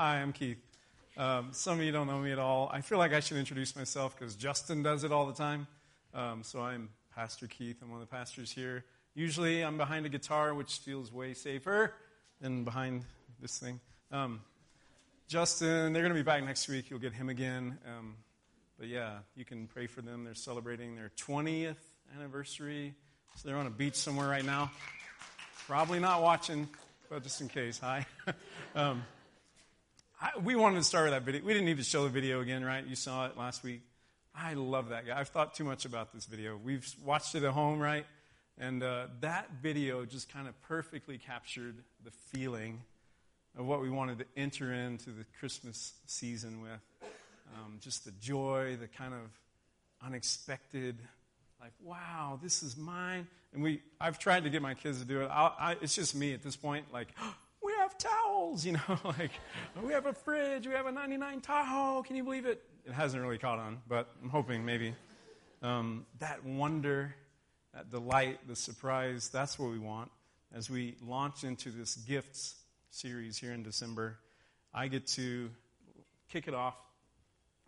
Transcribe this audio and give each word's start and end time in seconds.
Hi, 0.00 0.20
I'm 0.20 0.32
Keith. 0.32 0.62
Um, 1.16 1.48
some 1.50 1.80
of 1.80 1.84
you 1.84 1.90
don't 1.90 2.06
know 2.06 2.20
me 2.20 2.30
at 2.30 2.38
all. 2.38 2.70
I 2.72 2.82
feel 2.82 2.98
like 2.98 3.12
I 3.12 3.18
should 3.18 3.36
introduce 3.36 3.74
myself 3.74 4.16
because 4.16 4.36
Justin 4.36 4.80
does 4.80 5.02
it 5.02 5.10
all 5.10 5.26
the 5.26 5.32
time. 5.32 5.66
Um, 6.14 6.44
so 6.44 6.60
I'm 6.60 6.90
Pastor 7.16 7.48
Keith. 7.48 7.78
I'm 7.82 7.90
one 7.90 8.00
of 8.00 8.08
the 8.08 8.14
pastors 8.14 8.52
here. 8.52 8.84
Usually 9.16 9.64
I'm 9.64 9.76
behind 9.76 10.06
a 10.06 10.08
guitar, 10.08 10.54
which 10.54 10.78
feels 10.78 11.12
way 11.12 11.34
safer 11.34 11.94
than 12.40 12.62
behind 12.62 13.06
this 13.40 13.58
thing. 13.58 13.80
Um, 14.12 14.40
Justin, 15.26 15.92
they're 15.92 16.02
going 16.02 16.14
to 16.14 16.20
be 16.20 16.22
back 16.22 16.44
next 16.44 16.68
week. 16.68 16.90
You'll 16.90 17.00
get 17.00 17.12
him 17.12 17.28
again. 17.28 17.76
Um, 17.84 18.14
but 18.78 18.86
yeah, 18.86 19.18
you 19.34 19.44
can 19.44 19.66
pray 19.66 19.88
for 19.88 20.00
them. 20.00 20.22
They're 20.22 20.36
celebrating 20.36 20.94
their 20.94 21.10
20th 21.16 21.74
anniversary. 22.16 22.94
So 23.34 23.48
they're 23.48 23.58
on 23.58 23.66
a 23.66 23.70
beach 23.70 23.96
somewhere 23.96 24.28
right 24.28 24.44
now. 24.44 24.70
Probably 25.66 25.98
not 25.98 26.22
watching, 26.22 26.68
but 27.10 27.24
just 27.24 27.40
in 27.40 27.48
case. 27.48 27.80
Hi. 27.80 28.06
I, 30.20 30.30
we 30.42 30.56
wanted 30.56 30.78
to 30.78 30.84
start 30.84 31.04
with 31.04 31.12
that 31.12 31.22
video. 31.22 31.44
We 31.44 31.52
didn't 31.52 31.66
need 31.66 31.76
to 31.76 31.84
show 31.84 32.02
the 32.02 32.08
video 32.08 32.40
again, 32.40 32.64
right? 32.64 32.84
You 32.84 32.96
saw 32.96 33.26
it 33.26 33.38
last 33.38 33.62
week. 33.62 33.82
I 34.34 34.54
love 34.54 34.88
that 34.88 35.06
guy. 35.06 35.18
I've 35.18 35.28
thought 35.28 35.54
too 35.54 35.62
much 35.62 35.84
about 35.84 36.12
this 36.12 36.26
video. 36.26 36.56
We've 36.56 36.84
watched 37.04 37.36
it 37.36 37.44
at 37.44 37.52
home, 37.52 37.78
right? 37.78 38.04
And 38.58 38.82
uh, 38.82 39.06
that 39.20 39.48
video 39.62 40.04
just 40.04 40.32
kind 40.32 40.48
of 40.48 40.60
perfectly 40.62 41.18
captured 41.18 41.76
the 42.04 42.10
feeling 42.32 42.80
of 43.56 43.66
what 43.66 43.80
we 43.80 43.90
wanted 43.90 44.18
to 44.18 44.24
enter 44.36 44.72
into 44.72 45.10
the 45.10 45.24
Christmas 45.38 45.92
season 46.06 46.62
with. 46.62 47.10
Um, 47.54 47.78
just 47.80 48.04
the 48.04 48.12
joy, 48.20 48.76
the 48.78 48.88
kind 48.88 49.14
of 49.14 49.20
unexpected, 50.04 50.98
like, 51.60 51.72
wow, 51.80 52.40
this 52.42 52.64
is 52.64 52.76
mine. 52.76 53.28
And 53.52 53.62
we, 53.62 53.82
I've 54.00 54.18
tried 54.18 54.44
to 54.44 54.50
get 54.50 54.62
my 54.62 54.74
kids 54.74 54.98
to 54.98 55.04
do 55.04 55.22
it. 55.22 55.30
I, 55.30 55.76
it's 55.80 55.94
just 55.94 56.16
me 56.16 56.34
at 56.34 56.42
this 56.42 56.56
point, 56.56 56.86
like, 56.92 57.08
have 57.88 57.98
towels, 57.98 58.66
you 58.66 58.72
know, 58.72 58.80
like 59.04 59.30
we 59.82 59.92
have 59.92 60.06
a 60.06 60.12
fridge, 60.12 60.66
we 60.66 60.74
have 60.74 60.86
a 60.86 60.92
99 60.92 61.40
Tahoe. 61.40 62.02
Can 62.02 62.16
you 62.16 62.24
believe 62.24 62.44
it? 62.44 62.62
It 62.86 62.92
hasn't 62.92 63.22
really 63.22 63.38
caught 63.38 63.58
on, 63.58 63.78
but 63.88 64.08
I'm 64.22 64.28
hoping 64.28 64.64
maybe. 64.64 64.94
Um, 65.62 66.06
that 66.18 66.44
wonder, 66.44 67.14
that 67.74 67.90
delight, 67.90 68.46
the 68.46 68.56
surprise, 68.56 69.30
that's 69.32 69.58
what 69.58 69.70
we 69.70 69.78
want. 69.78 70.10
As 70.54 70.70
we 70.70 70.96
launch 71.02 71.44
into 71.44 71.70
this 71.70 71.96
gifts 71.96 72.56
series 72.90 73.38
here 73.38 73.52
in 73.52 73.62
December, 73.62 74.18
I 74.72 74.88
get 74.88 75.06
to 75.08 75.50
kick 76.30 76.46
it 76.46 76.54
off 76.54 76.76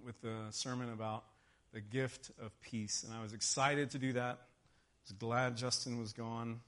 with 0.05 0.22
a 0.25 0.53
sermon 0.53 0.92
about 0.92 1.25
the 1.72 1.81
gift 1.81 2.31
of 2.42 2.59
peace. 2.61 3.05
And 3.05 3.14
I 3.19 3.22
was 3.22 3.33
excited 3.33 3.91
to 3.91 3.98
do 3.98 4.12
that. 4.14 4.39
I 4.39 5.03
was 5.05 5.12
glad 5.12 5.56
Justin 5.56 5.98
was 5.98 6.12
gone 6.12 6.61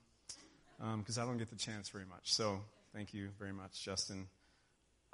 because 0.96 1.18
um, 1.18 1.24
I 1.24 1.26
don't 1.26 1.38
get 1.38 1.50
the 1.50 1.56
chance 1.56 1.90
very 1.90 2.04
much. 2.06 2.32
So 2.32 2.60
Thank 2.94 3.14
you 3.14 3.30
very 3.38 3.52
much, 3.52 3.82
Justin. 3.82 4.26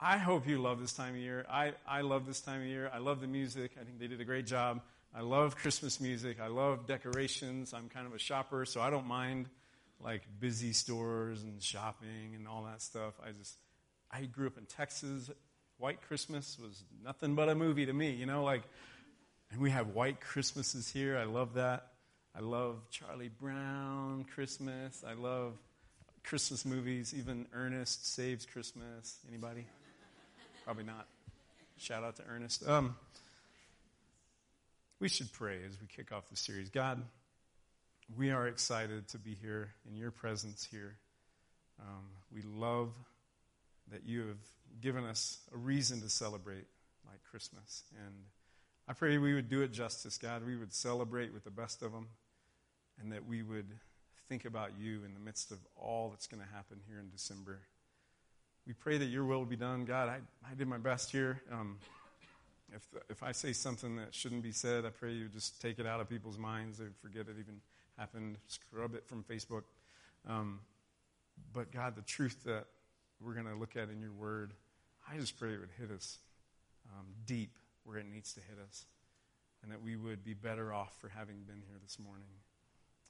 I 0.01 0.19
hope 0.19 0.49
you 0.49 0.59
love 0.59 0.81
this 0.81 0.93
time 0.93 1.15
of 1.15 1.21
year. 1.21 1.47
I, 1.49 1.75
I 1.87 2.01
love 2.01 2.27
this 2.27 2.41
time 2.41 2.61
of 2.61 2.67
year. 2.67 2.91
I 2.93 2.99
love 2.99 3.21
the 3.21 3.27
music. 3.29 3.73
I 3.81 3.85
think 3.85 4.01
they 4.01 4.09
did 4.09 4.21
a 4.21 4.25
great 4.25 4.47
job. 4.47 4.81
I 5.15 5.21
love 5.21 5.57
Christmas 5.57 6.01
music. 6.01 6.39
I 6.41 6.49
love 6.49 6.87
decorations. 6.87 7.73
I'm 7.73 7.89
kind 7.89 8.07
of 8.07 8.15
a 8.15 8.19
shopper, 8.19 8.65
so 8.65 8.81
I 8.81 8.91
don't 8.91 9.07
mind 9.07 9.47
like 10.01 10.23
busy 10.41 10.73
stores 10.73 11.43
and 11.43 11.63
shopping 11.63 12.35
and 12.37 12.49
all 12.49 12.65
that 12.65 12.83
stuff. 12.83 13.15
I 13.25 13.31
just, 13.31 13.55
I 14.11 14.23
grew 14.23 14.49
up 14.49 14.59
in 14.59 14.67
Texas. 14.67 15.31
White 15.79 16.03
Christmas 16.03 16.59
was 16.61 16.83
nothing 17.05 17.37
but 17.37 17.49
a 17.49 17.55
movie 17.55 17.87
to 17.87 17.93
me, 17.93 18.11
you 18.11 18.27
know, 18.27 18.43
like, 18.43 18.63
and 19.53 19.61
we 19.61 19.71
have 19.71 19.89
white 19.89 20.21
Christmases 20.21 20.89
here. 20.89 21.17
I 21.17 21.25
love 21.25 21.55
that. 21.55 21.93
I 22.37 22.41
love 22.41 22.77
Charlie 22.91 23.31
Brown 23.31 24.27
Christmas. 24.35 25.05
I 25.07 25.15
love 25.15 25.55
Christmas 26.29 26.67
movies, 26.67 27.15
even 27.17 27.47
Ernest 27.55 28.15
Saves 28.15 28.45
Christmas. 28.45 29.19
Anybody? 29.31 29.65
Probably 30.63 30.85
not. 30.85 31.07
Shout 31.79 32.05
out 32.05 32.17
to 32.17 32.23
Ernest. 32.29 32.69
Um, 32.69 32.97
we 35.01 35.09
should 35.09 35.33
pray 35.33 35.61
as 35.67 35.81
we 35.81 35.87
kick 35.87 36.13
off 36.13 36.29
the 36.29 36.37
series. 36.37 36.69
God, 36.69 37.03
we 38.19 38.31
are 38.31 38.47
excited 38.47 39.09
to 39.09 39.19
be 39.19 39.35
here 39.41 39.71
in 39.89 39.97
your 39.97 40.11
presence 40.11 40.69
here. 40.71 40.97
Um, 41.81 42.05
we 42.35 42.43
love 42.43 42.93
that 43.91 44.05
you 44.05 44.27
have 44.27 44.83
given 44.83 45.05
us 45.05 45.39
a 45.55 45.57
reason 45.57 46.03
to 46.03 46.11
celebrate 46.11 46.67
like 47.07 47.21
Christmas. 47.31 47.85
And 48.05 48.15
I 48.87 48.93
pray 48.93 49.17
we 49.17 49.33
would 49.33 49.49
do 49.49 49.63
it 49.63 49.73
justice, 49.73 50.19
God. 50.19 50.45
We 50.45 50.57
would 50.57 50.75
celebrate 50.75 51.33
with 51.33 51.45
the 51.45 51.51
best 51.51 51.81
of 51.81 51.93
them, 51.93 52.09
and 53.01 53.13
that 53.13 53.27
we 53.27 53.43
would 53.43 53.79
think 54.29 54.45
about 54.45 54.73
you 54.79 55.05
in 55.05 55.15
the 55.15 55.21
midst 55.21 55.51
of 55.53 55.59
all 55.75 56.11
that's 56.11 56.27
going 56.27 56.43
to 56.43 56.49
happen 56.55 56.79
here 56.87 56.99
in 56.99 57.09
December. 57.09 57.61
We 58.67 58.75
pray 58.75 58.99
that 58.99 59.07
your 59.07 59.25
will 59.25 59.47
be 59.47 59.57
done. 59.57 59.87
God, 59.87 60.09
I, 60.11 60.19
I 60.45 60.55
did 60.55 60.69
my 60.69 60.77
best 60.77 61.11
here. 61.11 61.41
Um, 61.51 61.79
if, 62.75 62.83
if 63.09 63.23
I 63.23 63.33
say 63.33 63.55
something 63.55 63.97
that 63.97 64.15
shouldn't 64.15 64.43
be 64.43 64.53
said, 64.53 64.85
I 64.85 64.91
pray 64.91 65.13
you 65.13 65.29
just 65.29 65.63
take 65.63 65.79
it 65.79 65.87
out 65.87 66.01
of 66.01 66.11
people's 66.11 66.37
minds. 66.37 66.77
They 66.77 66.85
forget 67.01 67.23
it 67.23 67.37
even 67.41 67.61
happened. 67.97 68.37
Scrub 68.47 68.95
it 68.95 69.07
from 69.07 69.25
Facebook. 69.25 69.63
Um, 70.29 70.61
but 71.55 71.73
God, 71.73 71.97
the 71.97 72.03
truth 72.03 72.45
that 72.45 72.67
we're 73.23 73.33
going 73.33 73.47
to 73.47 73.55
look 73.55 73.77
at 73.77 73.89
in 73.89 74.03
your 74.03 74.13
word, 74.13 74.53
I 75.11 75.17
just 75.17 75.39
pray 75.39 75.55
it 75.55 75.61
would 75.61 75.71
hit 75.79 75.91
us 75.91 76.19
um, 76.95 77.07
deep 77.25 77.57
where 77.85 77.97
it 77.97 78.07
needs 78.07 78.35
to 78.35 78.41
hit 78.41 78.59
us. 78.69 78.85
And 79.63 79.73
that 79.73 79.83
we 79.83 79.97
would 79.97 80.23
be 80.23 80.35
better 80.35 80.75
off 80.75 80.95
for 81.01 81.09
having 81.09 81.37
been 81.47 81.63
here 81.67 81.79
this 81.83 81.99
morning. 81.99 82.29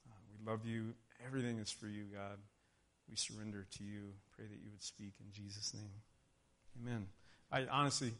Uh, 0.09 0.15
we 0.31 0.49
love 0.49 0.65
you 0.65 0.93
Everything 1.25 1.59
is 1.59 1.71
for 1.71 1.87
you, 1.87 2.03
God. 2.03 2.37
We 3.09 3.15
surrender 3.15 3.65
to 3.77 3.83
you. 3.83 4.13
Pray 4.35 4.45
that 4.45 4.59
you 4.63 4.69
would 4.71 4.83
speak 4.83 5.13
in 5.19 5.31
Jesus' 5.31 5.73
name. 5.73 5.91
Amen. 6.81 7.07
I 7.51 7.65
honestly, 7.71 8.13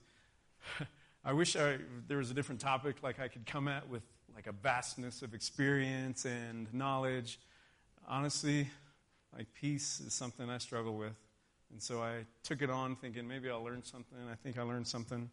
I 1.25 1.33
wish 1.33 1.55
I, 1.55 1.77
there 2.07 2.17
was 2.17 2.31
a 2.31 2.33
different 2.33 2.61
topic 2.61 2.97
like 3.03 3.19
I 3.19 3.27
could 3.27 3.45
come 3.45 3.67
at 3.67 3.87
with 3.87 4.03
like 4.35 4.47
a 4.47 4.51
vastness 4.51 5.21
of 5.21 5.33
experience 5.33 6.25
and 6.25 6.73
knowledge. 6.73 7.39
Honestly, 8.07 8.67
like 9.35 9.47
peace 9.53 9.99
is 9.99 10.13
something 10.13 10.49
I 10.49 10.57
struggle 10.57 10.95
with. 10.97 11.15
And 11.71 11.81
so 11.81 12.01
I 12.01 12.25
took 12.43 12.61
it 12.61 12.69
on 12.69 12.95
thinking 12.95 13.27
maybe 13.27 13.49
I'll 13.49 13.63
learn 13.63 13.83
something. 13.83 14.17
I 14.31 14.35
think 14.35 14.57
I 14.57 14.63
learned 14.63 14.87
something. 14.87 15.29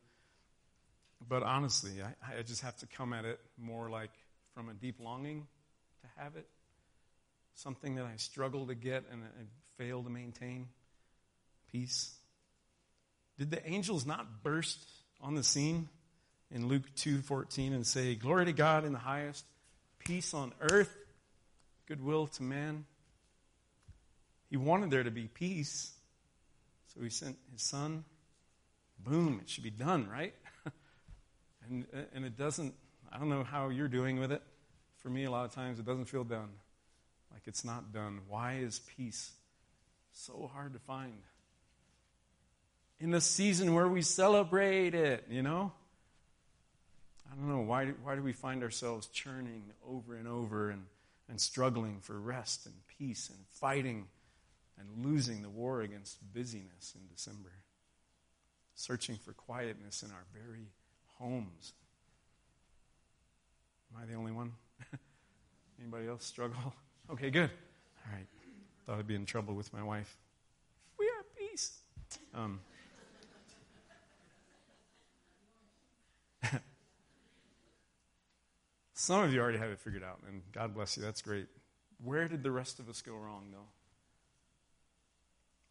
But 1.26 1.42
honestly, 1.42 1.92
I, 2.02 2.38
I 2.38 2.42
just 2.42 2.62
have 2.62 2.76
to 2.78 2.86
come 2.86 3.12
at 3.12 3.24
it 3.24 3.40
more 3.58 3.88
like 3.88 4.10
from 4.54 4.68
a 4.68 4.74
deep 4.74 5.00
longing 5.00 5.46
to 6.02 6.22
have 6.22 6.36
it 6.36 6.46
something 7.56 7.96
that 7.96 8.04
I 8.04 8.16
struggle 8.16 8.66
to 8.66 8.74
get 8.74 9.04
and 9.10 9.22
I 9.24 9.82
fail 9.82 10.02
to 10.02 10.10
maintain? 10.10 10.68
Peace. 11.72 12.14
Did 13.38 13.50
the 13.50 13.66
angels 13.68 14.06
not 14.06 14.42
burst 14.42 14.78
on 15.20 15.34
the 15.34 15.42
scene 15.42 15.88
in 16.50 16.68
Luke 16.68 16.94
2:14 16.94 17.72
and 17.72 17.86
say, 17.86 18.14
"Glory 18.14 18.44
to 18.46 18.52
God 18.52 18.84
in 18.84 18.92
the 18.92 18.98
highest, 18.98 19.44
peace 19.98 20.32
on 20.32 20.54
earth, 20.60 20.96
goodwill 21.86 22.28
to 22.28 22.42
man"? 22.42 22.86
He 24.48 24.56
wanted 24.56 24.90
there 24.90 25.02
to 25.02 25.10
be 25.10 25.26
peace, 25.26 25.92
so 26.94 27.02
he 27.02 27.10
sent 27.10 27.36
his 27.50 27.62
son. 27.62 28.04
Boom, 28.98 29.40
it 29.40 29.48
should 29.48 29.64
be 29.64 29.70
done, 29.70 30.08
right? 30.08 30.34
and 31.68 31.86
and 32.12 32.24
it 32.24 32.36
doesn't 32.36 32.74
I 33.10 33.18
don't 33.18 33.28
know 33.28 33.44
how 33.44 33.68
you're 33.70 33.88
doing 33.88 34.18
with 34.20 34.30
it. 34.30 34.42
For 34.98 35.10
me 35.10 35.24
a 35.24 35.30
lot 35.30 35.44
of 35.44 35.52
times 35.52 35.78
it 35.78 35.84
doesn't 35.84 36.06
feel 36.06 36.24
done 36.24 36.50
it's 37.46 37.64
not 37.64 37.92
done. 37.92 38.20
Why 38.28 38.54
is 38.54 38.80
peace 38.96 39.32
so 40.12 40.50
hard 40.52 40.72
to 40.72 40.78
find? 40.80 41.22
In 42.98 43.10
the 43.10 43.20
season 43.20 43.74
where 43.74 43.88
we 43.88 44.02
celebrate 44.02 44.94
it, 44.94 45.24
you 45.30 45.42
know? 45.42 45.72
I 47.30 47.34
don't 47.34 47.48
know. 47.48 47.60
Why 47.60 47.86
do, 47.86 47.94
why 48.02 48.14
do 48.16 48.22
we 48.22 48.32
find 48.32 48.62
ourselves 48.62 49.06
churning 49.08 49.64
over 49.86 50.16
and 50.16 50.26
over 50.26 50.70
and, 50.70 50.84
and 51.28 51.40
struggling 51.40 51.98
for 52.00 52.18
rest 52.18 52.66
and 52.66 52.74
peace 52.98 53.30
and 53.30 53.38
fighting 53.52 54.06
and 54.78 55.04
losing 55.04 55.42
the 55.42 55.48
war 55.48 55.82
against 55.82 56.18
busyness 56.32 56.94
in 56.94 57.02
December? 57.14 57.52
Searching 58.74 59.16
for 59.16 59.32
quietness 59.32 60.02
in 60.02 60.10
our 60.10 60.24
very 60.34 60.68
homes. 61.18 61.72
Am 63.94 64.02
I 64.02 64.06
the 64.06 64.14
only 64.14 64.32
one? 64.32 64.52
Anybody 65.80 66.08
else 66.08 66.24
struggle? 66.24 66.74
Okay, 67.08 67.30
good. 67.30 67.50
All 68.04 68.12
right. 68.12 68.26
Thought 68.84 68.98
I'd 68.98 69.06
be 69.06 69.14
in 69.14 69.26
trouble 69.26 69.54
with 69.54 69.72
my 69.72 69.82
wife. 69.82 70.16
We 70.98 71.06
have 71.16 71.24
peace. 71.36 71.78
Um, 72.34 72.58
some 78.94 79.22
of 79.22 79.32
you 79.32 79.40
already 79.40 79.58
have 79.58 79.70
it 79.70 79.78
figured 79.78 80.02
out, 80.02 80.18
and 80.26 80.42
God 80.52 80.74
bless 80.74 80.96
you. 80.96 81.02
That's 81.04 81.22
great. 81.22 81.46
Where 82.02 82.26
did 82.26 82.42
the 82.42 82.50
rest 82.50 82.80
of 82.80 82.88
us 82.88 83.02
go 83.02 83.14
wrong, 83.14 83.44
though? 83.52 83.68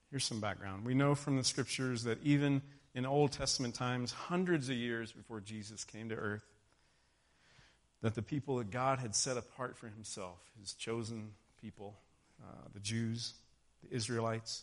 Here's 0.10 0.24
some 0.24 0.40
background. 0.40 0.86
We 0.86 0.94
know 0.94 1.16
from 1.16 1.36
the 1.36 1.44
scriptures 1.44 2.04
that 2.04 2.24
even 2.24 2.62
in 2.94 3.06
Old 3.06 3.34
Testament 3.34 3.76
times, 3.76 4.14
hundreds 4.14 4.70
of 4.70 4.78
years 4.78 5.12
before 5.12 5.42
Jesus 5.42 5.84
came 5.84 6.08
to 6.10 6.16
earth, 6.16 6.46
that 8.06 8.14
the 8.14 8.22
people 8.22 8.58
that 8.58 8.70
God 8.70 9.00
had 9.00 9.16
set 9.16 9.36
apart 9.36 9.76
for 9.76 9.88
himself, 9.88 10.38
his 10.62 10.74
chosen 10.74 11.32
people, 11.60 11.96
uh, 12.40 12.68
the 12.72 12.80
Jews, 12.80 13.34
the 13.82 13.96
Israelites, 13.96 14.62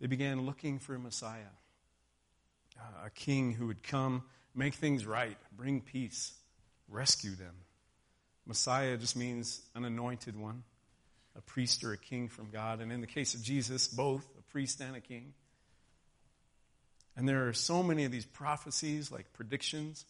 they 0.00 0.06
began 0.06 0.46
looking 0.46 0.78
for 0.78 0.94
a 0.94 0.98
Messiah. 1.00 1.50
a 3.04 3.10
king 3.10 3.50
who 3.50 3.66
would 3.66 3.82
come, 3.82 4.22
make 4.54 4.74
things 4.74 5.04
right, 5.04 5.36
bring 5.56 5.80
peace, 5.80 6.34
rescue 6.88 7.34
them. 7.34 7.54
Messiah 8.46 8.96
just 8.96 9.16
means 9.16 9.60
an 9.74 9.84
anointed 9.84 10.36
one, 10.36 10.62
a 11.36 11.40
priest 11.40 11.82
or 11.82 11.94
a 11.94 11.98
king 11.98 12.28
from 12.28 12.50
God. 12.50 12.80
And 12.80 12.92
in 12.92 13.00
the 13.00 13.08
case 13.08 13.34
of 13.34 13.42
Jesus, 13.42 13.88
both 13.88 14.24
a 14.38 14.42
priest 14.52 14.80
and 14.80 14.94
a 14.94 15.00
king. 15.00 15.34
And 17.16 17.28
there 17.28 17.48
are 17.48 17.52
so 17.52 17.82
many 17.82 18.04
of 18.04 18.12
these 18.12 18.24
prophecies, 18.24 19.10
like 19.10 19.32
predictions 19.32 20.04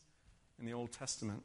in 0.59 0.67
the 0.67 0.75
Old 0.75 0.93
Testament. 0.93 1.43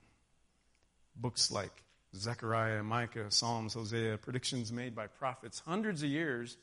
Books 1.22 1.52
like 1.52 1.72
Zechariah, 2.16 2.84
Micah, 2.84 3.30
Psalms, 3.30 3.74
Hosea, 3.76 4.18
predictions 4.18 4.72
made 4.72 4.96
by 4.96 5.08
prophets 5.08 5.62
hundreds 5.66 6.04
of 6.04 6.10
years 6.10 6.58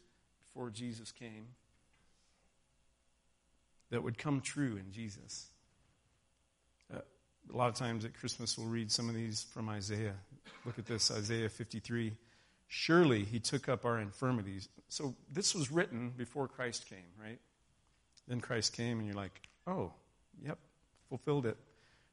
before 0.46 0.70
Jesus 0.70 1.12
came 1.12 1.46
that 3.90 4.02
would 4.02 4.18
come 4.18 4.40
true 4.40 4.76
in 4.76 4.92
Jesus. 4.92 5.46
Uh, 6.92 6.98
a 7.52 7.56
lot 7.56 7.68
of 7.68 7.74
times 7.74 8.04
at 8.04 8.14
Christmas, 8.14 8.58
we'll 8.58 8.66
read 8.66 8.90
some 8.90 9.08
of 9.08 9.14
these 9.14 9.44
from 9.44 9.68
Isaiah. 9.68 10.16
Look 10.66 10.78
at 10.78 10.86
this 10.86 11.10
Isaiah 11.10 11.48
53. 11.48 12.12
Surely 12.66 13.24
he 13.24 13.40
took 13.40 13.68
up 13.68 13.84
our 13.86 13.98
infirmities. 13.98 14.68
So 14.88 15.14
this 15.32 15.54
was 15.54 15.70
written 15.70 16.12
before 16.16 16.48
Christ 16.48 16.88
came, 16.88 16.98
right? 17.22 17.38
Then 18.26 18.40
Christ 18.40 18.74
came, 18.74 18.98
and 18.98 19.06
you're 19.06 19.16
like, 19.16 19.40
oh, 19.66 19.92
yep, 20.44 20.58
fulfilled 21.08 21.46
it. 21.46 21.56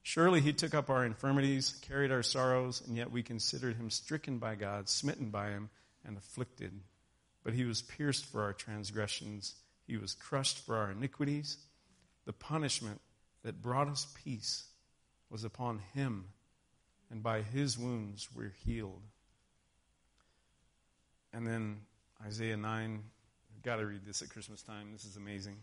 Surely 0.05 0.39
he 0.39 0.53
took 0.53 0.75
up 0.75 0.91
our 0.91 1.03
infirmities, 1.03 1.79
carried 1.81 2.11
our 2.11 2.21
sorrows, 2.21 2.79
and 2.85 2.95
yet 2.95 3.09
we 3.09 3.23
considered 3.23 3.75
him 3.75 3.89
stricken 3.89 4.37
by 4.37 4.53
God, 4.53 4.87
smitten 4.87 5.31
by 5.31 5.49
him, 5.49 5.67
and 6.05 6.15
afflicted. 6.15 6.71
But 7.43 7.55
he 7.55 7.63
was 7.63 7.81
pierced 7.81 8.27
for 8.27 8.43
our 8.43 8.53
transgressions, 8.53 9.55
he 9.87 9.97
was 9.97 10.13
crushed 10.13 10.59
for 10.59 10.77
our 10.77 10.91
iniquities. 10.91 11.57
The 12.25 12.33
punishment 12.33 13.01
that 13.41 13.63
brought 13.63 13.87
us 13.87 14.05
peace 14.23 14.65
was 15.31 15.43
upon 15.43 15.79
him, 15.95 16.25
and 17.09 17.23
by 17.23 17.41
his 17.41 17.75
wounds 17.75 18.29
we're 18.31 18.53
healed. 18.63 19.01
And 21.33 21.47
then 21.47 21.79
Isaiah 22.23 22.57
9, 22.57 23.03
I've 23.55 23.63
got 23.63 23.77
to 23.77 23.87
read 23.87 24.05
this 24.05 24.21
at 24.21 24.29
Christmas 24.29 24.61
time. 24.61 24.89
This 24.93 25.05
is 25.05 25.17
amazing. 25.17 25.57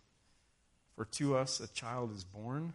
For 0.97 1.05
to 1.05 1.37
us 1.37 1.61
a 1.61 1.73
child 1.73 2.13
is 2.13 2.25
born, 2.25 2.75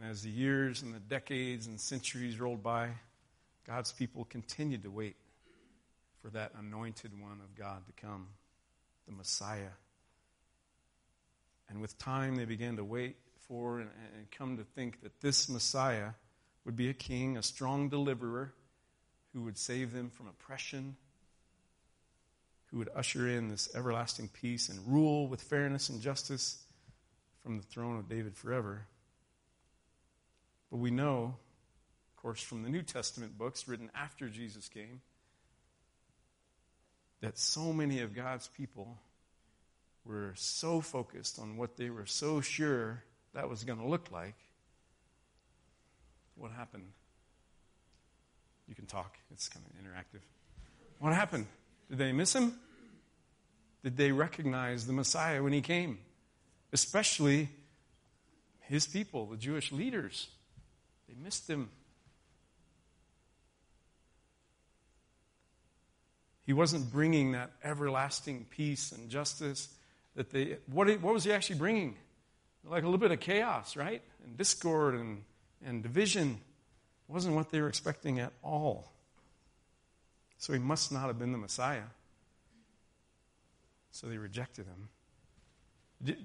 And 0.00 0.10
as 0.10 0.22
the 0.22 0.30
years 0.30 0.82
and 0.82 0.94
the 0.94 1.00
decades 1.00 1.66
and 1.66 1.80
centuries 1.80 2.38
rolled 2.38 2.62
by, 2.62 2.90
God's 3.66 3.92
people 3.92 4.24
continued 4.24 4.82
to 4.82 4.90
wait 4.90 5.16
for 6.22 6.30
that 6.30 6.52
anointed 6.58 7.18
one 7.20 7.40
of 7.42 7.54
God 7.56 7.86
to 7.86 7.92
come, 7.92 8.28
the 9.06 9.12
Messiah. 9.12 9.74
And 11.68 11.80
with 11.80 11.98
time, 11.98 12.36
they 12.36 12.44
began 12.44 12.76
to 12.76 12.84
wait 12.84 13.16
for 13.48 13.80
and, 13.80 13.90
and 14.16 14.30
come 14.30 14.56
to 14.58 14.64
think 14.64 15.02
that 15.02 15.20
this 15.20 15.48
Messiah 15.48 16.10
would 16.64 16.76
be 16.76 16.88
a 16.88 16.94
king, 16.94 17.36
a 17.36 17.42
strong 17.42 17.88
deliverer 17.88 18.52
who 19.32 19.42
would 19.42 19.58
save 19.58 19.92
them 19.92 20.10
from 20.10 20.28
oppression 20.28 20.96
who 22.70 22.78
would 22.78 22.88
usher 22.94 23.28
in 23.28 23.48
this 23.48 23.68
everlasting 23.74 24.28
peace 24.28 24.68
and 24.68 24.80
rule 24.86 25.28
with 25.28 25.40
fairness 25.40 25.88
and 25.88 26.00
justice 26.00 26.58
from 27.42 27.56
the 27.56 27.62
throne 27.62 27.98
of 27.98 28.08
David 28.08 28.36
forever. 28.36 28.86
But 30.70 30.78
we 30.78 30.90
know, 30.90 31.36
of 32.16 32.22
course, 32.22 32.40
from 32.40 32.62
the 32.62 32.68
New 32.68 32.82
Testament 32.82 33.38
books 33.38 33.68
written 33.68 33.90
after 33.94 34.28
Jesus 34.28 34.68
came, 34.68 35.00
that 37.20 37.38
so 37.38 37.72
many 37.72 38.00
of 38.00 38.14
God's 38.14 38.48
people 38.48 38.98
were 40.04 40.32
so 40.36 40.80
focused 40.80 41.38
on 41.38 41.56
what 41.56 41.76
they 41.76 41.90
were 41.90 42.06
so 42.06 42.40
sure 42.40 43.02
that 43.34 43.48
was 43.48 43.64
going 43.64 43.78
to 43.78 43.86
look 43.86 44.10
like. 44.12 44.36
What 46.36 46.50
happened? 46.52 46.92
You 48.68 48.74
can 48.74 48.86
talk, 48.86 49.16
it's 49.32 49.48
kind 49.48 49.64
of 49.64 49.72
interactive. 49.82 50.20
What 50.98 51.12
happened? 51.12 51.46
Did 51.88 51.98
they 51.98 52.12
miss 52.12 52.34
him? 52.34 52.54
Did 53.84 53.96
they 53.96 54.12
recognize 54.12 54.86
the 54.86 54.92
Messiah 54.92 55.42
when 55.42 55.52
he 55.52 55.60
came? 55.60 55.98
Especially 56.72 57.48
his 58.60 58.86
people, 58.86 59.26
the 59.26 59.36
Jewish 59.36 59.70
leaders. 59.70 60.28
They 61.08 61.14
missed 61.22 61.48
him. 61.48 61.70
He 66.44 66.52
wasn't 66.52 66.92
bringing 66.92 67.32
that 67.32 67.50
everlasting 67.64 68.46
peace 68.50 68.92
and 68.92 69.10
justice 69.10 69.68
that 70.14 70.30
they. 70.30 70.58
What, 70.66 70.88
what 71.00 71.12
was 71.12 71.24
he 71.24 71.32
actually 71.32 71.58
bringing? 71.58 71.96
Like 72.64 72.82
a 72.82 72.86
little 72.86 72.98
bit 72.98 73.10
of 73.10 73.20
chaos, 73.20 73.76
right? 73.76 74.02
And 74.24 74.36
discord 74.36 74.94
and, 74.94 75.22
and 75.64 75.82
division. 75.82 76.38
It 77.08 77.12
wasn't 77.12 77.34
what 77.34 77.50
they 77.50 77.60
were 77.60 77.68
expecting 77.68 78.20
at 78.20 78.32
all. 78.42 78.92
So 80.38 80.52
he 80.52 80.58
must 80.58 80.92
not 80.92 81.06
have 81.06 81.18
been 81.18 81.32
the 81.32 81.38
Messiah. 81.38 81.82
So 83.90 84.06
they 84.06 84.18
rejected 84.18 84.66
him. 84.66 86.16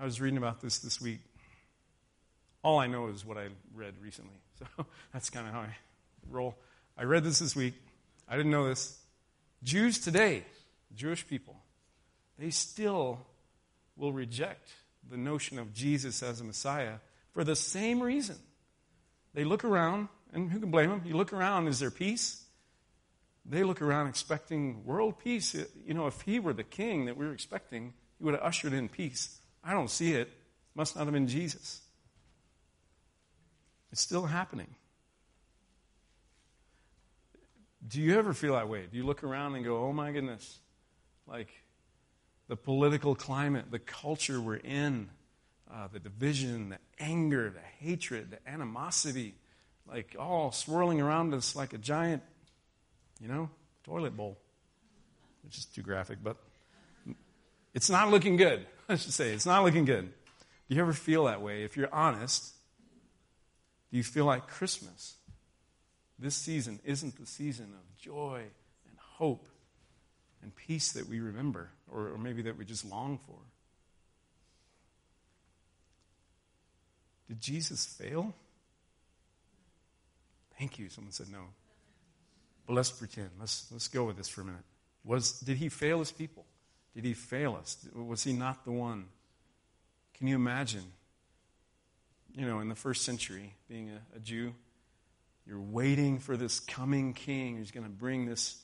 I 0.00 0.04
was 0.04 0.20
reading 0.20 0.38
about 0.38 0.60
this 0.60 0.78
this 0.78 1.00
week. 1.00 1.20
All 2.62 2.78
I 2.78 2.86
know 2.86 3.08
is 3.08 3.24
what 3.24 3.38
I 3.38 3.48
read 3.74 3.94
recently. 4.00 4.38
So 4.76 4.86
that's 5.12 5.28
kind 5.28 5.48
of 5.48 5.52
how 5.54 5.60
I 5.60 5.74
roll. 6.30 6.54
I 6.96 7.02
read 7.02 7.24
this 7.24 7.40
this 7.40 7.56
week. 7.56 7.74
I 8.28 8.36
didn't 8.36 8.52
know 8.52 8.68
this. 8.68 8.96
Jews 9.64 9.98
today, 9.98 10.44
Jewish 10.94 11.26
people, 11.26 11.56
they 12.38 12.50
still 12.50 13.26
will 13.96 14.12
reject 14.12 14.70
the 15.10 15.16
notion 15.16 15.58
of 15.58 15.72
Jesus 15.72 16.22
as 16.22 16.40
a 16.40 16.44
Messiah 16.44 16.94
for 17.32 17.44
the 17.44 17.56
same 17.56 18.00
reason. 18.00 18.36
They 19.34 19.44
look 19.44 19.64
around, 19.64 20.08
and 20.32 20.50
who 20.50 20.60
can 20.60 20.70
blame 20.70 20.90
them? 20.90 21.02
You 21.04 21.16
look 21.16 21.32
around, 21.32 21.68
is 21.68 21.80
there 21.80 21.90
peace? 21.90 22.44
They 23.44 23.64
look 23.64 23.82
around 23.82 24.08
expecting 24.08 24.84
world 24.84 25.18
peace. 25.18 25.54
You 25.54 25.94
know, 25.94 26.06
if 26.06 26.20
he 26.22 26.38
were 26.38 26.52
the 26.52 26.64
king 26.64 27.06
that 27.06 27.16
we 27.16 27.26
were 27.26 27.32
expecting, 27.32 27.94
he 28.18 28.24
would 28.24 28.34
have 28.34 28.42
ushered 28.42 28.72
in 28.72 28.88
peace. 28.88 29.40
I 29.64 29.72
don't 29.72 29.90
see 29.90 30.12
it. 30.14 30.30
Must 30.74 30.96
not 30.96 31.04
have 31.04 31.12
been 31.12 31.28
Jesus. 31.28 31.81
It's 33.92 34.00
still 34.00 34.26
happening. 34.26 34.74
Do 37.86 38.00
you 38.00 38.18
ever 38.18 38.32
feel 38.32 38.54
that 38.54 38.68
way? 38.68 38.86
Do 38.90 38.96
you 38.96 39.04
look 39.04 39.22
around 39.22 39.54
and 39.54 39.64
go, 39.64 39.84
oh 39.84 39.92
my 39.92 40.12
goodness, 40.12 40.58
like 41.26 41.48
the 42.48 42.56
political 42.56 43.14
climate, 43.14 43.66
the 43.70 43.78
culture 43.78 44.40
we're 44.40 44.56
in, 44.56 45.10
uh, 45.70 45.88
the 45.92 45.98
division, 45.98 46.70
the 46.70 46.78
anger, 46.98 47.50
the 47.50 47.86
hatred, 47.86 48.30
the 48.30 48.50
animosity, 48.50 49.34
like 49.86 50.16
all 50.18 50.52
swirling 50.52 51.00
around 51.00 51.34
us 51.34 51.54
like 51.54 51.72
a 51.72 51.78
giant 51.78 52.22
you 53.22 53.28
know, 53.28 53.48
toilet 53.84 54.16
bowl, 54.16 54.36
which 55.44 55.56
is 55.56 55.64
too 55.64 55.82
graphic, 55.82 56.18
but 56.22 56.36
it's 57.72 57.88
not 57.88 58.10
looking 58.10 58.36
good. 58.36 58.66
I 58.88 58.96
should 58.96 59.12
say, 59.12 59.32
it's 59.32 59.46
not 59.46 59.64
looking 59.64 59.84
good. 59.84 60.12
Do 60.68 60.74
you 60.74 60.80
ever 60.80 60.92
feel 60.92 61.24
that 61.26 61.40
way? 61.40 61.62
If 61.62 61.76
you're 61.76 61.92
honest, 61.94 62.52
do 63.92 63.98
you 63.98 64.02
feel 64.02 64.24
like 64.24 64.48
Christmas? 64.48 65.14
This 66.18 66.34
season 66.34 66.80
isn't 66.82 67.20
the 67.20 67.26
season 67.26 67.74
of 67.74 67.96
joy 68.00 68.40
and 68.88 68.98
hope 68.98 69.46
and 70.42 70.54
peace 70.56 70.92
that 70.92 71.08
we 71.08 71.20
remember, 71.20 71.68
or, 71.92 72.08
or 72.08 72.18
maybe 72.18 72.42
that 72.42 72.56
we 72.56 72.64
just 72.64 72.84
long 72.84 73.20
for. 73.26 73.36
Did 77.28 77.40
Jesus 77.40 77.86
fail? 77.86 78.34
Thank 80.58 80.78
you. 80.78 80.88
Someone 80.88 81.12
said 81.12 81.30
no. 81.30 81.44
But 82.66 82.74
let's 82.74 82.90
pretend. 82.90 83.30
Let's, 83.38 83.66
let's 83.70 83.88
go 83.88 84.04
with 84.04 84.16
this 84.16 84.28
for 84.28 84.40
a 84.40 84.44
minute. 84.44 84.64
Was, 85.04 85.40
did 85.40 85.56
he 85.58 85.68
fail 85.68 85.98
his 85.98 86.12
people? 86.12 86.46
Did 86.94 87.04
he 87.04 87.14
fail 87.14 87.58
us? 87.60 87.76
Was 87.94 88.24
he 88.24 88.32
not 88.32 88.64
the 88.64 88.72
one? 88.72 89.06
Can 90.14 90.28
you 90.28 90.36
imagine, 90.36 90.84
you 92.34 92.46
know, 92.46 92.60
in 92.60 92.68
the 92.68 92.74
first 92.74 93.02
century, 93.02 93.54
being 93.68 93.90
a, 93.90 94.16
a 94.16 94.20
Jew, 94.20 94.54
you're 95.46 95.60
waiting 95.60 96.18
for 96.18 96.36
this 96.36 96.60
coming 96.60 97.14
king 97.14 97.56
who's 97.56 97.70
going 97.70 97.84
to 97.84 97.92
bring 97.92 98.26
this, 98.26 98.56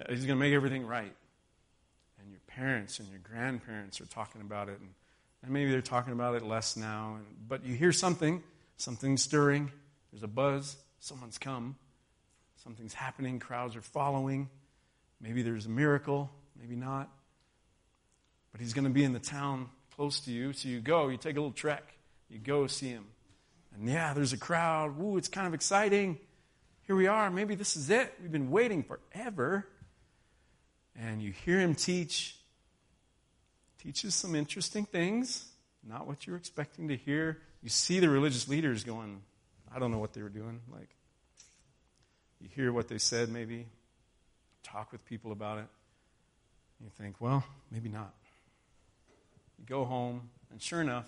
uh, 0.00 0.04
he's 0.08 0.26
going 0.26 0.38
to 0.38 0.44
make 0.44 0.54
everything 0.54 0.86
right. 0.86 1.14
And 2.20 2.30
your 2.30 2.40
parents 2.46 2.98
and 2.98 3.08
your 3.08 3.18
grandparents 3.18 4.00
are 4.00 4.06
talking 4.06 4.40
about 4.40 4.68
it, 4.68 4.78
and 4.80 4.90
And 5.42 5.52
maybe 5.52 5.70
they're 5.70 5.80
talking 5.80 6.12
about 6.12 6.34
it 6.34 6.42
less 6.42 6.76
now. 6.76 7.18
But 7.48 7.64
you 7.64 7.74
hear 7.74 7.92
something, 7.92 8.42
something 8.76 9.16
stirring. 9.16 9.70
There's 10.12 10.22
a 10.22 10.28
buzz. 10.28 10.76
Someone's 10.98 11.38
come. 11.38 11.76
Something's 12.62 12.92
happening. 12.94 13.38
Crowds 13.38 13.74
are 13.74 13.80
following. 13.80 14.50
Maybe 15.20 15.42
there's 15.42 15.66
a 15.66 15.70
miracle. 15.70 16.30
Maybe 16.60 16.76
not. 16.76 17.08
But 18.52 18.60
he's 18.60 18.74
going 18.74 18.84
to 18.84 18.90
be 18.90 19.04
in 19.04 19.12
the 19.12 19.18
town 19.18 19.68
close 19.96 20.20
to 20.20 20.30
you. 20.30 20.52
So 20.52 20.68
you 20.68 20.80
go. 20.80 21.08
You 21.08 21.16
take 21.16 21.36
a 21.36 21.40
little 21.40 21.52
trek. 21.52 21.94
You 22.30 22.38
go 22.38 22.66
see 22.66 22.88
him. 22.88 23.06
And 23.74 23.88
yeah, 23.88 24.14
there's 24.14 24.32
a 24.32 24.38
crowd. 24.38 24.96
Woo, 24.96 25.16
it's 25.16 25.28
kind 25.28 25.46
of 25.46 25.54
exciting. 25.54 26.18
Here 26.86 26.96
we 26.96 27.06
are. 27.06 27.30
Maybe 27.30 27.54
this 27.54 27.76
is 27.76 27.90
it. 27.90 28.14
We've 28.22 28.32
been 28.32 28.50
waiting 28.50 28.82
forever. 28.84 29.66
And 30.98 31.20
you 31.20 31.32
hear 31.32 31.58
him 31.58 31.74
teach. 31.74 32.36
Teaches 33.82 34.14
some 34.14 34.34
interesting 34.34 34.84
things, 34.84 35.48
not 35.88 36.06
what 36.06 36.26
you're 36.26 36.36
expecting 36.36 36.88
to 36.88 36.96
hear. 36.96 37.38
You 37.62 37.70
see 37.70 37.98
the 37.98 38.10
religious 38.10 38.46
leaders 38.46 38.84
going, 38.84 39.22
I 39.74 39.78
don't 39.78 39.90
know 39.90 39.98
what 39.98 40.12
they 40.12 40.20
were 40.22 40.28
doing. 40.28 40.60
Like, 40.70 40.90
you 42.42 42.48
hear 42.54 42.74
what 42.74 42.88
they 42.88 42.98
said, 42.98 43.30
maybe, 43.30 43.66
talk 44.62 44.92
with 44.92 45.02
people 45.06 45.32
about 45.32 45.60
it. 45.60 45.66
You 46.82 46.90
think, 46.98 47.16
well, 47.20 47.42
maybe 47.70 47.88
not. 47.88 48.12
You 49.58 49.64
go 49.64 49.86
home, 49.86 50.28
and 50.50 50.60
sure 50.60 50.82
enough, 50.82 51.06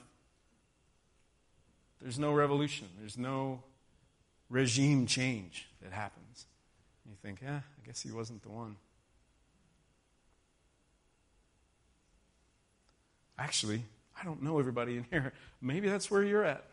there's 2.03 2.19
no 2.19 2.33
revolution. 2.33 2.89
There's 2.99 3.17
no 3.17 3.63
regime 4.51 5.07
change 5.07 5.69
that 5.83 5.93
happens. 5.93 6.47
You 7.07 7.15
think, 7.23 7.41
yeah, 7.43 7.61
I 7.61 7.87
guess 7.87 8.03
he 8.03 8.11
wasn't 8.11 8.43
the 8.43 8.51
one. 8.51 8.77
Actually, 13.39 13.85
I 14.21 14.25
don't 14.25 14.43
know 14.43 14.59
everybody 14.59 14.97
in 14.97 15.07
here. 15.11 15.33
Maybe 15.61 15.89
that's 15.89 16.11
where 16.11 16.23
you're 16.23 16.45
at. 16.45 16.65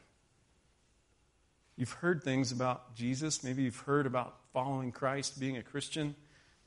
You've 1.77 1.91
heard 1.91 2.24
things 2.24 2.51
about 2.51 2.95
Jesus. 2.95 3.43
Maybe 3.43 3.63
you've 3.63 3.79
heard 3.79 4.05
about 4.05 4.36
following 4.51 4.91
Christ, 4.91 5.39
being 5.39 5.57
a 5.57 5.63
Christian. 5.63 6.15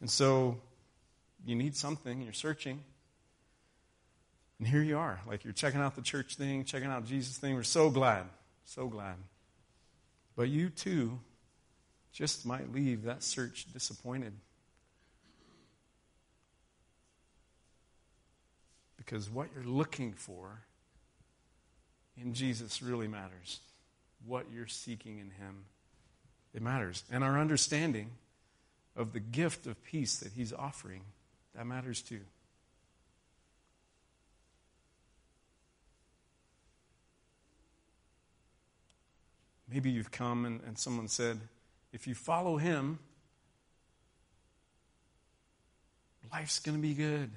And 0.01 0.11
so 0.11 0.59
you 1.45 1.55
need 1.55 1.77
something, 1.77 2.23
you're 2.23 2.33
searching. 2.33 2.83
And 4.59 4.67
here 4.67 4.83
you 4.83 4.97
are. 4.97 5.21
Like 5.27 5.45
you're 5.45 5.53
checking 5.53 5.81
out 5.81 5.97
the 5.97 6.03
church 6.03 6.37
thing, 6.37 6.65
checking 6.65 6.89
out 6.89 7.05
Jesus 7.05 7.37
thing. 7.37 7.55
We're 7.55 7.63
so 7.63 7.91
glad. 7.91 8.25
So 8.65 8.89
glad. 8.89 9.17
But 10.37 10.49
you 10.49 10.71
too 10.71 11.21
just 12.13 12.45
might 12.47 12.73
leave 12.73 13.05
that 13.05 13.23
search 13.23 13.67
disappointed. 13.73 14.33
Because 18.97 19.29
what 19.29 19.49
you're 19.55 19.65
looking 19.65 20.13
for 20.13 20.63
in 22.17 22.35
Jesus 22.35 22.83
really 22.83 23.09
matters. 23.09 23.61
What 24.25 24.47
you're 24.55 24.69
seeking 24.69 25.19
in 25.19 25.31
Him, 25.31 25.65
it 26.55 26.63
matters. 26.63 27.03
And 27.11 27.25
our 27.25 27.39
understanding 27.39 28.11
of 28.95 29.13
the 29.13 29.21
gift 29.21 29.67
of 29.67 29.83
peace 29.83 30.19
that 30.19 30.33
He's 30.33 30.53
offering, 30.53 31.03
that 31.55 31.67
matters 31.67 32.03
too. 32.03 32.21
Maybe 39.73 39.91
you've 39.91 40.11
come 40.11 40.45
and, 40.45 40.61
and 40.67 40.79
someone 40.79 41.09
said, 41.09 41.41
if 41.95 42.07
you 42.07 42.15
follow 42.15 42.59
him, 42.59 42.99
life's 46.31 46.59
going 46.59 46.77
to 46.77 46.83
be 46.83 46.93
good. 46.93 47.31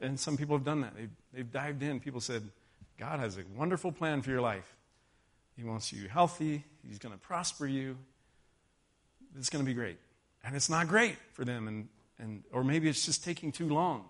And 0.00 0.18
some 0.18 0.36
people 0.36 0.56
have 0.56 0.64
done 0.64 0.82
that. 0.82 0.94
They've, 0.96 1.10
they've 1.34 1.50
dived 1.50 1.82
in. 1.82 1.98
People 1.98 2.20
said, 2.20 2.48
God 2.96 3.18
has 3.18 3.36
a 3.38 3.42
wonderful 3.56 3.90
plan 3.90 4.22
for 4.22 4.30
your 4.30 4.40
life. 4.40 4.76
He 5.56 5.64
wants 5.64 5.92
you 5.92 6.08
healthy. 6.08 6.64
He's 6.86 6.98
going 6.98 7.12
to 7.12 7.20
prosper 7.20 7.66
you. 7.66 7.98
It's 9.36 9.50
going 9.50 9.64
to 9.64 9.68
be 9.68 9.74
great. 9.74 9.98
And 10.44 10.54
it's 10.54 10.70
not 10.70 10.86
great 10.86 11.16
for 11.32 11.44
them. 11.44 11.66
And, 11.66 11.88
and, 12.18 12.44
or 12.52 12.62
maybe 12.62 12.88
it's 12.88 13.04
just 13.04 13.24
taking 13.24 13.50
too 13.50 13.68
long. 13.68 14.04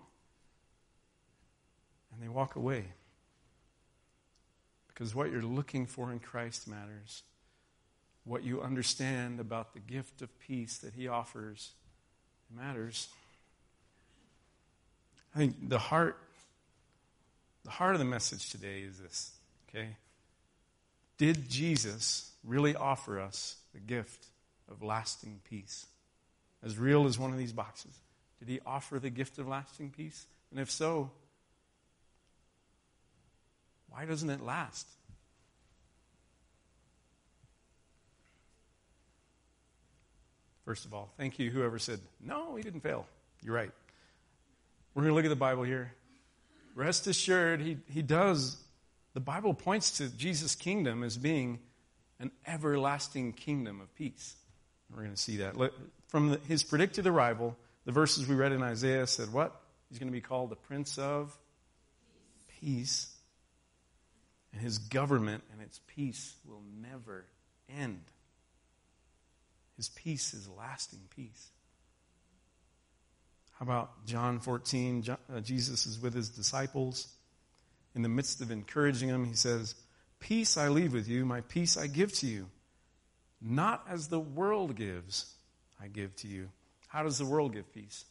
And 2.13 2.21
they 2.21 2.29
walk 2.29 2.55
away. 2.55 2.85
Because 4.93 5.15
what 5.15 5.31
you're 5.31 5.41
looking 5.41 5.85
for 5.85 6.11
in 6.11 6.19
Christ 6.19 6.67
matters. 6.67 7.23
What 8.23 8.43
you 8.43 8.61
understand 8.61 9.39
about 9.39 9.73
the 9.73 9.79
gift 9.79 10.21
of 10.21 10.39
peace 10.39 10.77
that 10.79 10.93
He 10.93 11.07
offers 11.07 11.71
matters. 12.55 13.07
I 15.33 15.39
think 15.39 15.69
the 15.69 15.79
heart, 15.79 16.17
the 17.63 17.71
heart 17.71 17.95
of 17.95 17.99
the 17.99 18.05
message 18.05 18.49
today 18.49 18.81
is 18.81 18.99
this, 18.99 19.31
okay? 19.69 19.95
Did 21.17 21.49
Jesus 21.49 22.31
really 22.43 22.75
offer 22.75 23.19
us 23.19 23.55
the 23.73 23.79
gift 23.79 24.25
of 24.69 24.83
lasting 24.83 25.39
peace? 25.49 25.85
As 26.63 26.77
real 26.77 27.07
as 27.07 27.17
one 27.17 27.31
of 27.31 27.37
these 27.37 27.53
boxes. 27.53 27.91
Did 28.39 28.49
he 28.49 28.59
offer 28.65 28.99
the 28.99 29.09
gift 29.09 29.37
of 29.37 29.47
lasting 29.47 29.91
peace? 29.91 30.25
And 30.51 30.59
if 30.59 30.69
so, 30.69 31.11
why 33.91 34.05
doesn't 34.05 34.29
it 34.29 34.41
last? 34.41 34.87
First 40.65 40.85
of 40.85 40.93
all, 40.93 41.11
thank 41.17 41.39
you, 41.39 41.51
whoever 41.51 41.79
said, 41.79 41.99
no, 42.23 42.55
he 42.55 42.63
didn't 42.63 42.81
fail. 42.81 43.05
You're 43.43 43.55
right. 43.55 43.71
We're 44.93 45.03
going 45.03 45.11
to 45.11 45.15
look 45.15 45.25
at 45.25 45.29
the 45.29 45.35
Bible 45.35 45.63
here. 45.63 45.91
Rest 46.75 47.07
assured, 47.07 47.61
he, 47.61 47.77
he 47.89 48.01
does. 48.01 48.57
The 49.13 49.19
Bible 49.19 49.53
points 49.53 49.97
to 49.97 50.07
Jesus' 50.07 50.55
kingdom 50.55 51.03
as 51.03 51.17
being 51.17 51.59
an 52.19 52.31
everlasting 52.47 53.33
kingdom 53.33 53.81
of 53.81 53.93
peace. 53.95 54.35
We're 54.89 55.03
going 55.03 55.15
to 55.15 55.21
see 55.21 55.37
that. 55.37 55.55
From 56.07 56.37
his 56.47 56.63
predicted 56.63 57.07
arrival, 57.07 57.57
the 57.85 57.91
verses 57.91 58.27
we 58.27 58.35
read 58.35 58.51
in 58.51 58.61
Isaiah 58.61 59.07
said 59.07 59.33
what? 59.33 59.59
He's 59.89 59.99
going 59.99 60.07
to 60.07 60.13
be 60.13 60.21
called 60.21 60.51
the 60.51 60.55
Prince 60.55 60.97
of 60.97 61.35
Peace 62.59 63.13
and 64.53 64.61
his 64.61 64.77
government 64.77 65.43
and 65.51 65.61
its 65.61 65.79
peace 65.87 66.35
will 66.45 66.61
never 66.81 67.25
end. 67.69 68.01
His 69.77 69.89
peace 69.89 70.33
is 70.33 70.47
lasting 70.49 71.01
peace. 71.15 71.49
How 73.53 73.63
about 73.63 74.05
John 74.05 74.39
14? 74.39 75.03
John, 75.03 75.17
uh, 75.33 75.39
Jesus 75.39 75.85
is 75.85 75.99
with 75.99 76.13
his 76.13 76.29
disciples. 76.29 77.07
In 77.95 78.01
the 78.01 78.09
midst 78.09 78.41
of 78.41 78.51
encouraging 78.51 79.09
them, 79.09 79.25
he 79.25 79.35
says, 79.35 79.75
Peace 80.19 80.57
I 80.57 80.69
leave 80.69 80.93
with 80.93 81.07
you, 81.07 81.25
my 81.25 81.41
peace 81.41 81.77
I 81.77 81.87
give 81.87 82.13
to 82.19 82.27
you. 82.27 82.47
Not 83.41 83.85
as 83.89 84.07
the 84.07 84.19
world 84.19 84.75
gives, 84.75 85.33
I 85.81 85.87
give 85.87 86.15
to 86.17 86.27
you. 86.27 86.49
How 86.87 87.03
does 87.03 87.17
the 87.17 87.25
world 87.25 87.53
give 87.53 87.73
peace? 87.73 88.05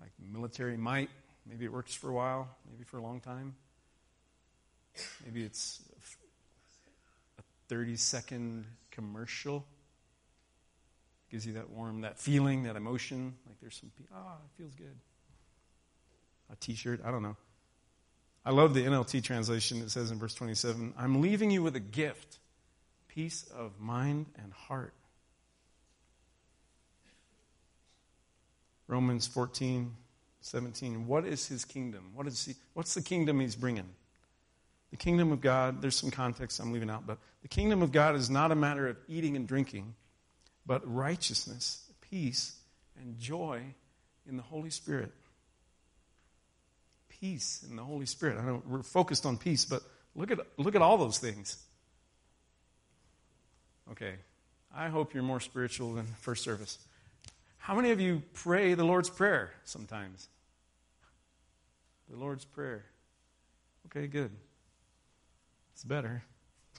Like 0.00 0.12
military 0.18 0.76
might. 0.76 1.10
Maybe 1.46 1.64
it 1.64 1.72
works 1.72 1.94
for 1.94 2.08
a 2.08 2.12
while, 2.12 2.48
maybe 2.70 2.84
for 2.84 2.98
a 2.98 3.02
long 3.02 3.20
time. 3.20 3.54
Maybe 5.24 5.44
it's 5.44 5.80
a 7.38 7.42
30 7.68 7.96
second 7.96 8.66
commercial. 8.90 9.64
Gives 11.30 11.46
you 11.46 11.54
that 11.54 11.70
warm, 11.70 12.02
that 12.02 12.18
feeling, 12.18 12.64
that 12.64 12.76
emotion. 12.76 13.34
Like 13.46 13.56
there's 13.60 13.76
some, 13.76 13.90
ah, 14.14 14.16
oh, 14.18 14.36
it 14.44 14.58
feels 14.58 14.74
good. 14.74 14.96
A 16.52 16.56
t 16.56 16.74
shirt, 16.74 17.00
I 17.04 17.10
don't 17.10 17.22
know. 17.22 17.36
I 18.44 18.50
love 18.50 18.74
the 18.74 18.84
NLT 18.84 19.22
translation. 19.22 19.80
It 19.80 19.90
says 19.90 20.10
in 20.10 20.18
verse 20.18 20.34
27 20.34 20.94
I'm 20.98 21.22
leaving 21.22 21.50
you 21.50 21.62
with 21.62 21.76
a 21.76 21.80
gift 21.80 22.38
peace 23.08 23.44
of 23.54 23.78
mind 23.78 24.26
and 24.42 24.52
heart. 24.52 24.94
Romans 28.88 29.26
14, 29.26 29.94
17. 30.40 31.06
What 31.06 31.24
is 31.24 31.46
his 31.46 31.64
kingdom? 31.64 32.10
What 32.14 32.26
is 32.26 32.44
he, 32.44 32.54
what's 32.74 32.94
the 32.94 33.02
kingdom 33.02 33.40
he's 33.40 33.56
bringing? 33.56 33.88
The 34.92 34.98
kingdom 34.98 35.32
of 35.32 35.40
God, 35.40 35.80
there's 35.80 35.96
some 35.96 36.10
context 36.10 36.60
I'm 36.60 36.70
leaving 36.70 36.90
out, 36.90 37.06
but 37.06 37.18
the 37.40 37.48
kingdom 37.48 37.82
of 37.82 37.92
God 37.92 38.14
is 38.14 38.28
not 38.28 38.52
a 38.52 38.54
matter 38.54 38.86
of 38.86 38.98
eating 39.08 39.36
and 39.36 39.48
drinking, 39.48 39.94
but 40.66 40.82
righteousness, 40.84 41.90
peace, 42.10 42.54
and 43.00 43.18
joy 43.18 43.62
in 44.28 44.36
the 44.36 44.42
Holy 44.42 44.68
Spirit. 44.68 45.10
Peace 47.08 47.64
in 47.68 47.74
the 47.74 47.82
Holy 47.82 48.04
Spirit. 48.04 48.36
I 48.38 48.44
know 48.44 48.62
we're 48.68 48.82
focused 48.82 49.24
on 49.24 49.38
peace, 49.38 49.64
but 49.64 49.82
look 50.14 50.30
at, 50.30 50.40
look 50.58 50.74
at 50.74 50.82
all 50.82 50.98
those 50.98 51.18
things. 51.18 51.56
Okay, 53.90 54.16
I 54.76 54.88
hope 54.88 55.14
you're 55.14 55.22
more 55.22 55.40
spiritual 55.40 55.94
than 55.94 56.04
first 56.20 56.44
service. 56.44 56.78
How 57.56 57.74
many 57.74 57.92
of 57.92 58.00
you 58.00 58.22
pray 58.34 58.74
the 58.74 58.84
Lord's 58.84 59.08
Prayer 59.08 59.54
sometimes? 59.64 60.28
The 62.10 62.18
Lord's 62.18 62.44
Prayer. 62.44 62.84
Okay, 63.86 64.06
good. 64.06 64.32
It's 65.72 65.84
better. 65.84 66.22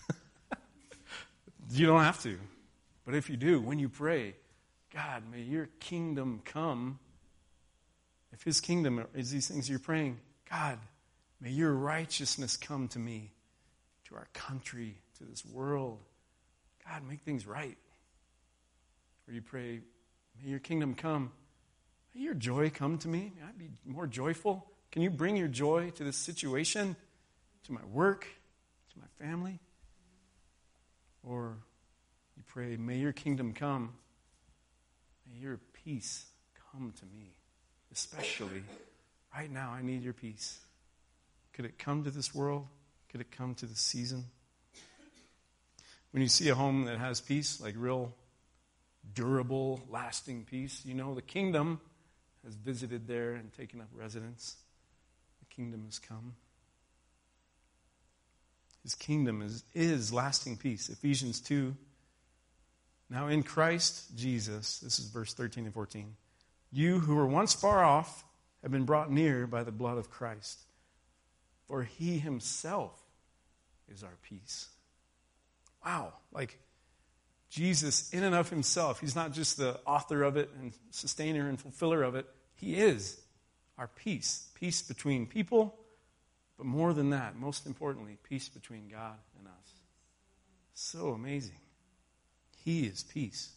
you 1.71 1.85
don't 1.85 2.03
have 2.03 2.21
to. 2.23 2.38
But 3.05 3.15
if 3.15 3.29
you 3.29 3.38
do, 3.38 3.59
when 3.59 3.79
you 3.79 3.89
pray, 3.89 4.35
God, 4.93 5.23
may 5.31 5.41
your 5.41 5.67
kingdom 5.79 6.41
come. 6.45 7.00
If 8.31 8.43
his 8.43 8.62
kingdom 8.62 9.05
is 9.13 9.31
these 9.31 9.47
things 9.47 9.69
you're 9.69 9.79
praying, 9.79 10.19
God, 10.50 10.79
May 11.43 11.50
your 11.50 11.73
righteousness 11.73 12.55
come 12.55 12.88
to 12.89 13.00
me, 13.00 13.33
to 14.07 14.15
our 14.15 14.27
country, 14.33 14.95
to 15.17 15.25
this 15.25 15.45
world. 15.45 16.00
God, 16.88 17.03
make 17.05 17.21
things 17.23 17.45
right. 17.45 17.77
Or 19.27 19.33
you 19.33 19.41
pray, 19.41 19.81
may 20.41 20.50
your 20.50 20.59
kingdom 20.59 20.95
come. 20.95 21.33
May 22.15 22.21
your 22.21 22.33
joy 22.33 22.69
come 22.69 22.97
to 23.00 23.09
me. 23.09 23.33
May 23.35 23.43
I 23.45 23.51
be 23.57 23.69
more 23.85 24.07
joyful. 24.07 24.65
Can 24.93 25.01
you 25.01 25.09
bring 25.09 25.35
your 25.35 25.50
joy 25.50 25.89
to 25.95 26.05
this 26.05 26.15
situation, 26.15 26.95
to 27.65 27.73
my 27.73 27.83
work, 27.91 28.25
to 28.93 29.00
my 29.00 29.25
family? 29.25 29.59
Or 31.23 31.57
you 32.35 32.43
pray, 32.47 32.77
may 32.77 32.97
your 32.97 33.13
kingdom 33.13 33.53
come. 33.53 33.93
May 35.27 35.39
your 35.39 35.59
peace 35.83 36.25
come 36.71 36.93
to 37.00 37.05
me. 37.05 37.33
Especially 37.91 38.63
right 39.35 39.51
now, 39.51 39.71
I 39.71 39.81
need 39.81 40.03
your 40.03 40.13
peace. 40.13 40.59
Could 41.53 41.65
it 41.65 41.77
come 41.77 42.03
to 42.03 42.12
this 42.12 42.33
world? 42.33 42.67
Could 43.09 43.21
it 43.21 43.31
come 43.31 43.53
to 43.55 43.65
this 43.65 43.79
season? 43.79 44.25
When 46.12 46.21
you 46.21 46.29
see 46.29 46.50
a 46.50 46.55
home 46.55 46.85
that 46.85 46.97
has 46.97 47.21
peace, 47.21 47.62
like 47.62 47.75
real 47.77 48.13
durable, 49.13 49.81
lasting 49.89 50.45
peace, 50.45 50.81
you 50.85 50.93
know 50.93 51.13
the 51.13 51.21
kingdom 51.21 51.79
has 52.43 52.55
visited 52.55 53.07
there 53.07 53.33
and 53.33 53.53
taken 53.53 53.81
up 53.81 53.88
residence. 53.93 54.57
The 55.39 55.55
kingdom 55.55 55.83
has 55.85 56.00
come. 56.00 56.35
His 58.83 58.95
kingdom 58.95 59.41
is, 59.41 59.63
is 59.73 60.13
lasting 60.13 60.57
peace. 60.57 60.89
Ephesians 60.89 61.39
2. 61.39 61.75
Now 63.09 63.27
in 63.27 63.43
Christ 63.43 64.15
Jesus, 64.15 64.79
this 64.79 64.99
is 64.99 65.05
verse 65.05 65.33
13 65.33 65.65
and 65.65 65.73
14, 65.73 66.15
you 66.71 66.99
who 66.99 67.15
were 67.15 67.27
once 67.27 67.53
far 67.53 67.83
off 67.83 68.23
have 68.61 68.71
been 68.71 68.85
brought 68.85 69.11
near 69.11 69.45
by 69.45 69.63
the 69.63 69.71
blood 69.71 69.97
of 69.97 70.09
Christ. 70.09 70.59
For 71.67 71.83
he 71.83 72.17
himself 72.17 72.99
is 73.93 74.03
our 74.03 74.17
peace. 74.23 74.67
Wow. 75.85 76.13
Like 76.31 76.59
Jesus, 77.49 78.11
in 78.11 78.23
and 78.23 78.33
of 78.33 78.49
himself, 78.49 78.99
he's 78.99 79.15
not 79.15 79.31
just 79.31 79.57
the 79.57 79.79
author 79.85 80.23
of 80.23 80.37
it 80.37 80.49
and 80.59 80.73
sustainer 80.89 81.47
and 81.47 81.59
fulfiller 81.59 82.03
of 82.03 82.15
it. 82.15 82.25
He 82.55 82.75
is 82.75 83.19
our 83.77 83.87
peace. 83.87 84.49
Peace 84.55 84.81
between 84.81 85.27
people, 85.27 85.75
but 86.63 86.70
more 86.70 86.93
than 86.93 87.10
that, 87.10 87.36
most 87.36 87.65
importantly, 87.65 88.17
peace 88.24 88.48
between 88.48 88.88
God 88.88 89.17
and 89.38 89.48
us. 89.48 89.74
So 90.74 91.10
amazing. 91.10 91.58
He 92.63 92.86
is 92.86 93.03
peace. 93.03 93.51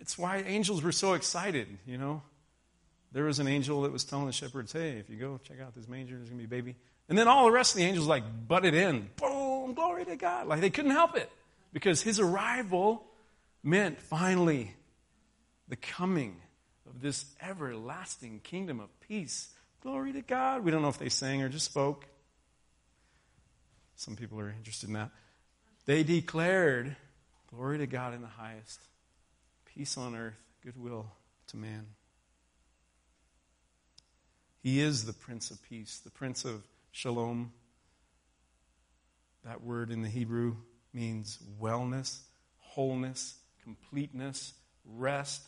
It's 0.00 0.16
why 0.16 0.44
angels 0.46 0.84
were 0.84 0.92
so 0.92 1.14
excited, 1.14 1.66
you 1.84 1.98
know. 1.98 2.22
There 3.10 3.24
was 3.24 3.40
an 3.40 3.48
angel 3.48 3.82
that 3.82 3.92
was 3.92 4.04
telling 4.04 4.26
the 4.26 4.32
shepherds, 4.32 4.72
hey, 4.72 4.98
if 4.98 5.10
you 5.10 5.16
go 5.16 5.40
check 5.42 5.56
out 5.60 5.74
this 5.74 5.88
manger, 5.88 6.14
there's 6.14 6.28
going 6.28 6.40
to 6.40 6.46
be 6.46 6.56
a 6.56 6.60
baby. 6.62 6.76
And 7.08 7.18
then 7.18 7.26
all 7.26 7.46
the 7.46 7.50
rest 7.50 7.74
of 7.74 7.78
the 7.78 7.84
angels 7.84 8.06
like 8.06 8.22
butted 8.46 8.74
in. 8.74 9.10
Boom, 9.16 9.74
glory 9.74 10.04
to 10.04 10.14
God. 10.14 10.46
Like 10.46 10.60
they 10.60 10.70
couldn't 10.70 10.92
help 10.92 11.16
it 11.16 11.28
because 11.72 12.02
his 12.02 12.20
arrival 12.20 13.02
meant 13.64 14.00
finally 14.00 14.76
the 15.66 15.76
coming 15.76 16.36
of 16.88 17.00
this 17.00 17.24
everlasting 17.42 18.38
kingdom 18.44 18.78
of 18.78 18.88
peace. 19.00 19.48
Glory 19.86 20.12
to 20.14 20.20
God. 20.20 20.64
We 20.64 20.72
don't 20.72 20.82
know 20.82 20.88
if 20.88 20.98
they 20.98 21.08
sang 21.08 21.42
or 21.42 21.48
just 21.48 21.66
spoke. 21.66 22.06
Some 23.94 24.16
people 24.16 24.40
are 24.40 24.50
interested 24.50 24.88
in 24.88 24.94
that. 24.94 25.10
They 25.84 26.02
declared, 26.02 26.96
Glory 27.54 27.78
to 27.78 27.86
God 27.86 28.12
in 28.12 28.20
the 28.20 28.26
highest, 28.26 28.80
peace 29.64 29.96
on 29.96 30.16
earth, 30.16 30.34
goodwill 30.64 31.06
to 31.46 31.56
man. 31.56 31.86
He 34.60 34.80
is 34.80 35.04
the 35.04 35.12
Prince 35.12 35.52
of 35.52 35.62
Peace, 35.62 36.00
the 36.02 36.10
Prince 36.10 36.44
of 36.44 36.66
Shalom. 36.90 37.52
That 39.44 39.62
word 39.62 39.92
in 39.92 40.02
the 40.02 40.08
Hebrew 40.08 40.56
means 40.92 41.38
wellness, 41.62 42.22
wholeness, 42.58 43.36
completeness, 43.62 44.52
rest, 44.84 45.42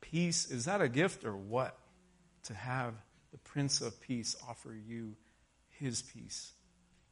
peace. 0.00 0.52
Is 0.52 0.66
that 0.66 0.80
a 0.80 0.88
gift 0.88 1.24
or 1.24 1.36
what? 1.36 1.76
To 2.44 2.54
have 2.54 2.94
the 3.36 3.50
Prince 3.50 3.82
of 3.82 4.00
Peace 4.00 4.34
offer 4.48 4.74
you 4.88 5.14
his 5.78 6.00
peace, 6.00 6.52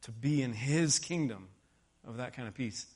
to 0.01 0.11
be 0.11 0.41
in 0.41 0.53
his 0.53 0.97
kingdom 0.97 1.49
of 2.07 2.17
that 2.17 2.35
kind 2.35 2.47
of 2.47 2.55
peace. 2.55 2.87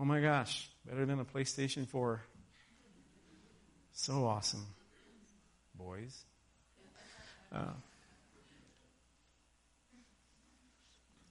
Oh 0.00 0.06
my 0.06 0.18
gosh, 0.20 0.70
better 0.86 1.04
than 1.04 1.20
a 1.20 1.26
PlayStation 1.26 1.86
4. 1.86 2.22
So 3.92 4.24
awesome, 4.24 4.64
boys. 5.74 6.24
Uh, 7.54 7.64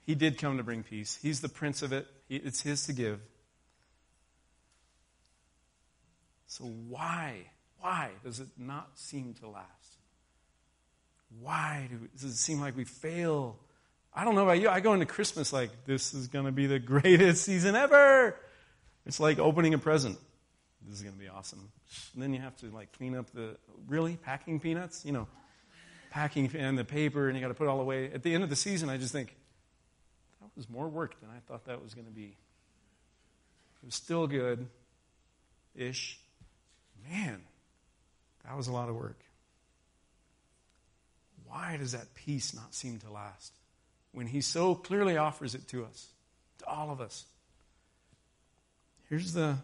he 0.06 0.14
did 0.14 0.38
come 0.38 0.58
to 0.58 0.64
bring 0.64 0.84
peace. 0.84 1.18
He's 1.20 1.42
the 1.42 1.50
prince 1.50 1.82
of 1.82 1.94
it. 1.94 2.06
It's 2.30 2.62
his 2.62 2.86
to 2.86 2.94
give. 2.94 3.20
So 6.46 6.66
why, 6.66 7.48
why 7.80 8.12
does 8.24 8.40
it 8.40 8.50
not 8.56 8.92
seem 9.00 9.34
to 9.40 9.48
last? 9.48 9.81
Why 11.40 11.88
do, 11.90 12.08
does 12.20 12.32
it 12.32 12.38
seem 12.38 12.60
like 12.60 12.76
we 12.76 12.84
fail? 12.84 13.58
I 14.14 14.26
don't 14.26 14.36
know 14.36 14.44
about 14.44 14.60
you. 14.60 14.70
I 14.70 14.82
go 14.82 14.94
into 14.94 15.06
Christmas 15.06 15.54
like 15.54 15.86
this 15.86 16.14
is 16.14 16.28
going 16.28 16.46
to 16.46 16.52
be 16.52 16.68
the 16.68 16.80
greatest 16.94 17.44
season 17.44 17.76
ever. 17.76 18.36
It's 19.06 19.20
like 19.20 19.40
opening 19.40 19.74
a 19.74 19.78
present. 19.78 20.18
This 20.86 20.98
is 20.98 21.04
going 21.04 21.16
to 21.16 21.20
be 21.20 21.30
awesome. 21.30 21.72
And 22.14 22.22
then 22.22 22.34
you 22.34 22.42
have 22.42 22.56
to 22.58 22.68
like 22.68 22.92
clean 22.98 23.16
up 23.16 23.32
the 23.32 23.58
really 23.88 24.18
packing 24.18 24.60
peanuts, 24.60 25.06
you 25.06 25.12
know 25.12 25.28
packing 26.12 26.52
and 26.56 26.78
the 26.78 26.84
paper, 26.84 27.28
and 27.28 27.36
you 27.36 27.42
got 27.42 27.48
to 27.48 27.54
put 27.56 27.64
it 27.64 27.70
all 27.70 27.80
away. 27.80 28.12
At 28.14 28.22
the 28.22 28.36
end 28.36 28.44
of 28.44 28.50
the 28.50 28.56
season, 28.56 28.90
I 28.90 28.98
just 28.98 29.12
think, 29.12 29.36
that 30.42 30.50
was 30.56 30.70
more 30.70 30.88
work 30.88 31.20
than 31.22 31.30
I 31.30 31.40
thought 31.48 31.66
that 31.66 31.82
was 31.82 31.96
going 31.96 32.06
to 32.06 32.14
be. 32.14 32.36
It 33.82 33.86
was 33.86 33.96
still 33.96 34.28
good 34.28 34.68
ish. 35.74 36.20
Man, 37.10 37.42
that 38.46 38.56
was 38.56 38.68
a 38.68 38.72
lot 38.72 38.90
of 38.90 38.96
work. 38.96 39.20
Why 41.52 41.76
does 41.78 41.92
that 41.92 42.16
peace 42.16 42.56
not 42.56 42.74
seem 42.74 43.00
to 43.00 43.12
last 43.12 43.52
when 44.14 44.26
He 44.26 44.40
so 44.40 44.74
clearly 44.74 45.18
offers 45.18 45.54
it 45.54 45.68
to 45.70 45.84
us, 45.84 46.08
to 46.60 46.66
all 46.66 46.92
of 46.92 47.02
us? 47.02 47.26
Here's 49.10 49.34
the, 49.34 49.58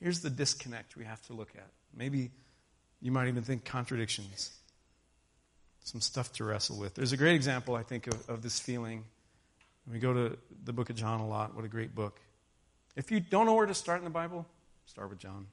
here's 0.00 0.20
the 0.20 0.30
disconnect 0.30 0.96
we 0.96 1.04
have 1.04 1.22
to 1.28 1.32
look 1.32 1.50
at. 1.54 1.68
Maybe 1.94 2.32
you 3.00 3.12
might 3.12 3.28
even 3.28 3.44
think 3.44 3.64
contradictions 3.64 4.50
some 5.84 6.00
stuff 6.00 6.32
to 6.32 6.42
wrestle 6.42 6.76
with. 6.76 6.94
There's 6.96 7.12
a 7.12 7.16
great 7.16 7.36
example, 7.36 7.76
I 7.76 7.84
think, 7.84 8.08
of, 8.08 8.28
of 8.28 8.42
this 8.42 8.58
feeling. 8.58 9.04
We 9.90 10.00
go 10.00 10.12
to 10.12 10.36
the 10.64 10.72
book 10.72 10.90
of 10.90 10.96
John 10.96 11.20
a 11.20 11.28
lot. 11.28 11.54
What 11.54 11.64
a 11.64 11.68
great 11.68 11.94
book. 11.94 12.18
If 12.96 13.12
you 13.12 13.20
don't 13.20 13.46
know 13.46 13.54
where 13.54 13.66
to 13.66 13.74
start 13.74 13.98
in 13.98 14.04
the 14.04 14.10
Bible, 14.10 14.46
start 14.86 15.10
with 15.10 15.20
John. 15.20 15.46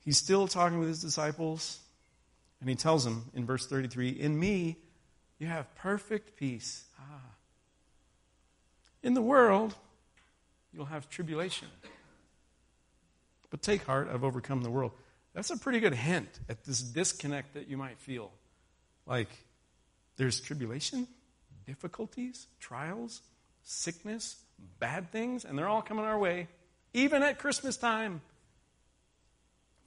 He's 0.00 0.18
still 0.18 0.46
talking 0.46 0.78
with 0.78 0.88
his 0.88 1.00
disciples, 1.00 1.78
and 2.64 2.70
he 2.70 2.76
tells 2.76 3.04
them 3.04 3.30
in 3.34 3.44
verse 3.44 3.66
33 3.66 4.08
In 4.08 4.40
me, 4.40 4.78
you 5.38 5.46
have 5.46 5.74
perfect 5.74 6.34
peace. 6.34 6.86
Ah. 6.98 7.20
In 9.02 9.12
the 9.12 9.20
world, 9.20 9.74
you'll 10.72 10.86
have 10.86 11.10
tribulation. 11.10 11.68
But 13.50 13.60
take 13.60 13.84
heart, 13.84 14.08
I've 14.10 14.24
overcome 14.24 14.62
the 14.62 14.70
world. 14.70 14.92
That's 15.34 15.50
a 15.50 15.58
pretty 15.58 15.78
good 15.78 15.92
hint 15.92 16.40
at 16.48 16.64
this 16.64 16.80
disconnect 16.80 17.52
that 17.52 17.68
you 17.68 17.76
might 17.76 17.98
feel 17.98 18.32
like, 19.04 19.28
there's 20.16 20.40
tribulation, 20.40 21.06
difficulties, 21.66 22.46
trials, 22.60 23.20
sickness, 23.62 24.36
bad 24.78 25.12
things, 25.12 25.44
and 25.44 25.58
they're 25.58 25.68
all 25.68 25.82
coming 25.82 26.06
our 26.06 26.18
way, 26.18 26.48
even 26.94 27.22
at 27.22 27.38
Christmas 27.38 27.76
time. 27.76 28.22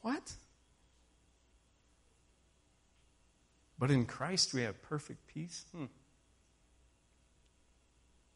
What? 0.01 0.31
But 3.79 3.91
in 3.91 4.05
Christ 4.05 4.53
we 4.53 4.63
have 4.63 4.81
perfect 4.83 5.27
peace? 5.27 5.65
Hmm. 5.75 5.85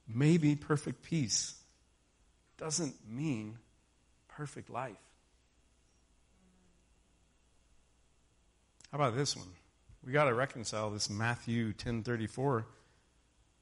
Maybe 0.08 0.56
perfect 0.56 1.04
peace 1.04 1.56
doesn't 2.58 2.95
mean 3.10 3.58
perfect 4.27 4.69
life. 4.69 4.97
How 8.91 8.97
about 8.97 9.15
this 9.15 9.36
one? 9.36 9.47
we 10.06 10.12
got 10.12 10.25
to 10.25 10.34
reconcile 10.34 10.89
this 10.89 11.10
Matthew 11.10 11.73
10:34. 11.73 12.65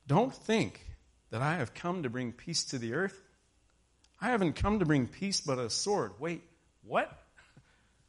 Don't 0.08 0.34
think 0.34 0.86
that 1.30 1.42
I 1.42 1.56
have 1.56 1.74
come 1.74 2.04
to 2.04 2.10
bring 2.10 2.32
peace 2.32 2.64
to 2.66 2.80
the 2.80 2.94
earth. 2.94 3.22
I 4.22 4.30
haven't 4.30 4.54
come 4.54 4.80
to 4.80 4.86
bring 4.86 5.08
peace 5.08 5.42
but 5.42 5.60
a 5.60 5.70
sword. 5.70 6.20
Wait, 6.20 6.44
what? 6.84 7.12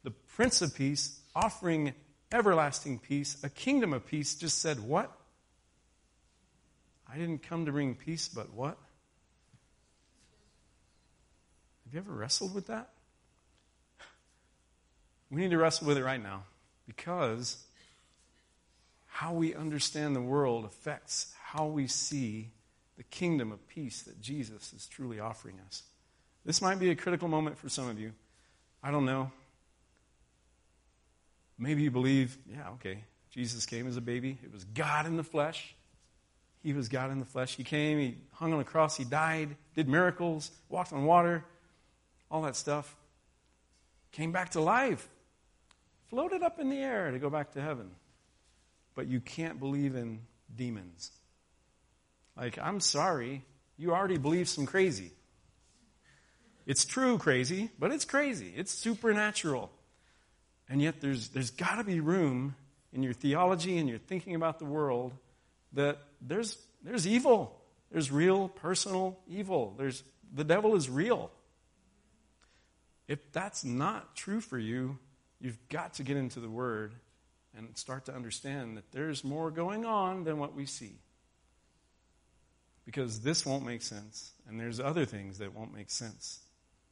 The 0.03 0.13
Prince 0.13 0.63
of 0.63 0.75
Peace 0.75 1.21
offering 1.35 1.93
everlasting 2.33 2.99
peace, 2.99 3.37
a 3.43 3.49
kingdom 3.49 3.93
of 3.93 4.07
peace 4.07 4.35
just 4.35 4.61
said 4.61 4.81
what? 4.81 5.11
I 7.13 7.17
didn't 7.17 7.43
come 7.43 7.67
to 7.67 7.73
bring 7.73 7.95
peace 7.95 8.29
but 8.29 8.53
what? 8.53 8.79
Have 11.85 11.95
you 11.95 11.99
ever 11.99 12.13
wrestled 12.13 12.55
with 12.55 12.69
that? 12.69 12.91
We 15.31 15.41
need 15.41 15.51
to 15.51 15.59
wrestle 15.59 15.89
with 15.89 15.99
it 15.99 16.05
right 16.05 16.23
now 16.23 16.45
because 16.87 17.65
how 19.07 19.33
we 19.33 19.55
understand 19.55 20.15
the 20.15 20.21
world 20.21 20.65
affects 20.65 21.35
how 21.43 21.67
we 21.67 21.87
see 21.87 22.51
the 22.97 23.03
kingdom 23.05 23.51
of 23.51 23.67
peace 23.69 24.03
that 24.03 24.21
Jesus 24.21 24.73
is 24.73 24.87
truly 24.87 25.19
offering 25.19 25.57
us. 25.67 25.83
This 26.45 26.63
might 26.63 26.79
be 26.79 26.91
a 26.91 26.97
critical 26.97 27.29
moment 27.29 27.59
for 27.59 27.69
some 27.69 27.89
of 27.89 27.99
you. 27.99 28.13
I 28.83 28.91
don't 28.91 29.05
know. 29.05 29.31
Maybe 31.63 31.83
you 31.83 31.91
believe, 31.91 32.39
yeah, 32.51 32.71
okay, 32.71 33.05
Jesus 33.31 33.67
came 33.67 33.87
as 33.87 33.99
a 33.99 34.01
baby. 34.01 34.39
It 34.43 34.51
was 34.51 34.65
God 34.65 35.05
in 35.05 35.19
the 35.19 35.23
flesh. 35.23 35.75
He 36.63 36.73
was 36.73 36.89
God 36.89 37.11
in 37.13 37.21
the 37.21 37.27
flesh. 37.27 37.55
He 37.55 37.65
came, 37.65 37.99
he 37.99 38.17
hung 38.33 38.55
on 38.55 38.61
a 38.61 38.65
cross, 38.65 38.97
he 38.97 39.05
died, 39.05 39.57
did 39.75 39.87
miracles, 39.87 40.51
walked 40.71 40.95
on 40.95 41.05
water, 41.05 41.45
all 42.31 42.43
that 42.43 42.57
stuff. 42.57 42.97
Came 44.13 44.33
back 44.33 44.51
to 44.51 44.61
life, 44.61 45.07
floated 46.09 46.43
up 46.43 46.59
in 46.59 46.71
the 46.71 46.79
air 46.79 47.11
to 47.11 47.19
go 47.19 47.29
back 47.29 47.53
to 47.53 47.61
heaven. 47.61 47.91
But 48.95 49.07
you 49.07 49.21
can't 49.21 49.61
believe 49.61 49.95
in 49.95 50.21
demons. 50.57 51.13
Like, 52.39 52.59
I'm 52.59 52.81
sorry, 52.81 53.45
you 53.77 53.93
already 53.93 54.17
believe 54.17 54.49
some 54.49 54.65
crazy. 54.65 55.13
It's 56.67 56.87
true 56.87 57.19
crazy, 57.19 57.71
but 57.79 57.93
it's 57.93 58.07
crazy. 58.07 58.51
It's 58.57 58.73
supernatural. 58.73 59.71
And 60.71 60.81
yet 60.81 61.01
there's, 61.01 61.29
there's 61.31 61.51
got 61.51 61.77
to 61.77 61.85
be 61.85 61.99
room 61.99 62.55
in 62.93 63.03
your 63.03 63.13
theology 63.13 63.77
and 63.77 63.89
your 63.89 63.99
thinking 63.99 64.37
about 64.37 64.61
the 64.61 64.65
world 64.65 65.13
that 65.73 65.99
there's, 66.23 66.57
there's 66.83 67.07
evil. 67.07 67.61
There's 67.91 68.13
real 68.13 68.49
personal 68.49 69.19
evil. 69.29 69.75
There's, 69.77 70.05
the 70.33 70.45
devil 70.45 70.77
is 70.77 70.89
real. 70.89 71.33
If 73.09 73.33
that's 73.33 73.65
not 73.65 74.15
true 74.15 74.41
for 74.41 74.59
you, 74.59 74.97
you've 75.41 75.59
got 75.69 75.95
to 75.95 76.05
get 76.05 76.17
into 76.17 76.39
the 76.39 76.49
Word 76.49 76.95
and 77.57 77.77
start 77.77 78.05
to 78.05 78.15
understand 78.15 78.77
that 78.77 78.93
there's 78.93 79.25
more 79.25 79.51
going 79.51 79.85
on 79.85 80.23
than 80.23 80.39
what 80.39 80.55
we 80.55 80.67
see. 80.67 80.95
Because 82.85 83.21
this 83.21 83.45
won't 83.45 83.67
make 83.67 83.83
sense, 83.83 84.33
and 84.49 84.59
there's 84.59 84.79
other 84.79 85.05
things 85.05 85.39
that 85.39 85.55
won't 85.55 85.75
make 85.75 85.91
sense 85.91 86.39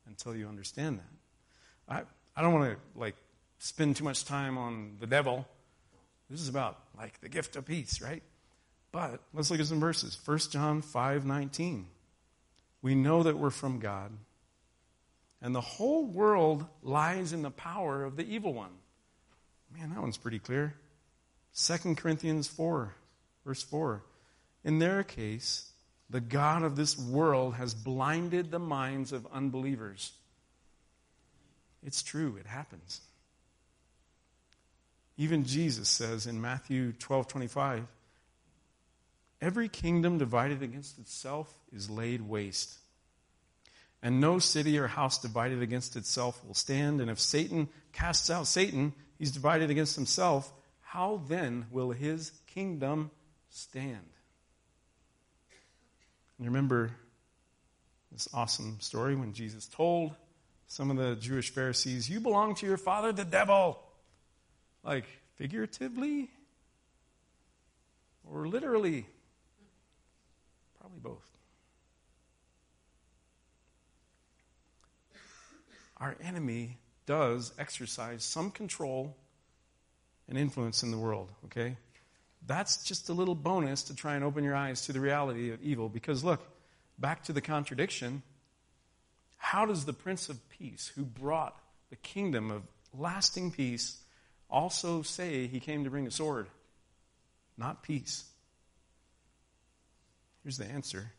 until 0.08 0.34
you 0.34 0.48
understand 0.48 0.98
that. 0.98 1.94
I, 1.94 2.02
I 2.36 2.42
don't 2.42 2.52
want 2.52 2.72
to 2.72 2.98
like 2.98 3.14
spend 3.58 3.96
too 3.96 4.04
much 4.04 4.24
time 4.24 4.56
on 4.56 4.96
the 5.00 5.06
devil. 5.06 5.46
This 6.30 6.40
is 6.40 6.48
about 6.48 6.78
like 6.96 7.20
the 7.20 7.28
gift 7.28 7.56
of 7.56 7.66
peace, 7.66 8.00
right? 8.00 8.22
But 8.92 9.20
let's 9.34 9.50
look 9.50 9.60
at 9.60 9.66
some 9.66 9.80
verses. 9.80 10.18
1 10.24 10.38
John 10.50 10.82
5 10.82 11.26
19. 11.26 11.86
We 12.80 12.94
know 12.94 13.24
that 13.24 13.36
we're 13.36 13.50
from 13.50 13.80
God, 13.80 14.12
and 15.42 15.54
the 15.54 15.60
whole 15.60 16.06
world 16.06 16.64
lies 16.82 17.32
in 17.32 17.42
the 17.42 17.50
power 17.50 18.04
of 18.04 18.16
the 18.16 18.24
evil 18.24 18.54
one. 18.54 18.70
Man, 19.76 19.90
that 19.90 20.00
one's 20.00 20.16
pretty 20.16 20.38
clear. 20.38 20.74
2 21.56 21.96
Corinthians 21.96 22.46
4, 22.46 22.94
verse 23.44 23.62
4. 23.62 24.02
In 24.64 24.78
their 24.78 25.02
case, 25.02 25.72
the 26.08 26.20
God 26.20 26.62
of 26.62 26.76
this 26.76 26.96
world 26.96 27.54
has 27.54 27.74
blinded 27.74 28.50
the 28.50 28.58
minds 28.58 29.12
of 29.12 29.26
unbelievers. 29.32 30.12
It's 31.84 32.02
true, 32.02 32.36
it 32.38 32.46
happens. 32.46 33.00
Even 35.18 35.44
Jesus 35.44 35.88
says 35.88 36.26
in 36.26 36.40
Matthew 36.40 36.92
12 36.92 37.26
25, 37.26 37.86
Every 39.40 39.68
kingdom 39.68 40.18
divided 40.18 40.62
against 40.62 40.98
itself 40.98 41.52
is 41.72 41.90
laid 41.90 42.22
waste. 42.22 42.78
And 44.00 44.20
no 44.20 44.38
city 44.38 44.78
or 44.78 44.86
house 44.86 45.18
divided 45.18 45.60
against 45.60 45.96
itself 45.96 46.44
will 46.46 46.54
stand. 46.54 47.00
And 47.00 47.10
if 47.10 47.18
Satan 47.18 47.68
casts 47.92 48.30
out 48.30 48.46
Satan, 48.46 48.92
he's 49.18 49.32
divided 49.32 49.70
against 49.70 49.96
himself. 49.96 50.52
How 50.80 51.20
then 51.28 51.66
will 51.70 51.90
his 51.90 52.32
kingdom 52.46 53.10
stand? 53.50 54.06
And 56.38 56.46
remember 56.46 56.92
this 58.12 58.28
awesome 58.32 58.78
story 58.80 59.16
when 59.16 59.32
Jesus 59.32 59.66
told 59.66 60.14
some 60.68 60.90
of 60.90 60.96
the 60.96 61.16
Jewish 61.16 61.50
Pharisees, 61.50 62.08
You 62.08 62.20
belong 62.20 62.54
to 62.56 62.66
your 62.66 62.76
father, 62.76 63.12
the 63.12 63.24
devil. 63.24 63.80
Like 64.88 65.04
figuratively 65.36 66.30
or 68.24 68.48
literally? 68.48 69.04
Probably 70.80 71.00
both. 71.00 71.30
Our 75.98 76.16
enemy 76.24 76.78
does 77.04 77.52
exercise 77.58 78.24
some 78.24 78.50
control 78.50 79.14
and 80.26 80.38
influence 80.38 80.82
in 80.82 80.90
the 80.90 80.96
world, 80.96 81.32
okay? 81.44 81.76
That's 82.46 82.82
just 82.82 83.10
a 83.10 83.12
little 83.12 83.34
bonus 83.34 83.82
to 83.84 83.94
try 83.94 84.14
and 84.14 84.24
open 84.24 84.42
your 84.42 84.56
eyes 84.56 84.86
to 84.86 84.94
the 84.94 85.00
reality 85.00 85.50
of 85.50 85.62
evil. 85.62 85.90
Because 85.90 86.24
look, 86.24 86.40
back 86.98 87.24
to 87.24 87.34
the 87.34 87.42
contradiction. 87.42 88.22
How 89.36 89.66
does 89.66 89.84
the 89.84 89.92
Prince 89.92 90.30
of 90.30 90.48
Peace, 90.48 90.90
who 90.96 91.04
brought 91.04 91.60
the 91.90 91.96
kingdom 91.96 92.50
of 92.50 92.62
lasting 92.94 93.50
peace, 93.50 93.98
also 94.50 95.02
say 95.02 95.46
he 95.46 95.60
came 95.60 95.84
to 95.84 95.90
bring 95.90 96.06
a 96.06 96.10
sword, 96.10 96.46
not 97.56 97.82
peace? 97.82 98.24
Here's 100.42 100.58
the 100.58 100.66
answer, 100.66 101.12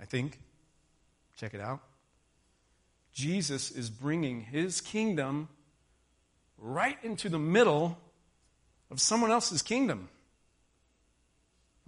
I 0.00 0.04
think. 0.04 0.38
Check 1.36 1.54
it 1.54 1.60
out. 1.60 1.80
Jesus 3.12 3.70
is 3.70 3.90
bringing 3.90 4.40
his 4.40 4.80
kingdom 4.80 5.48
right 6.58 6.98
into 7.02 7.28
the 7.28 7.38
middle 7.38 7.98
of 8.90 9.00
someone 9.00 9.30
else's 9.30 9.62
kingdom. 9.62 10.08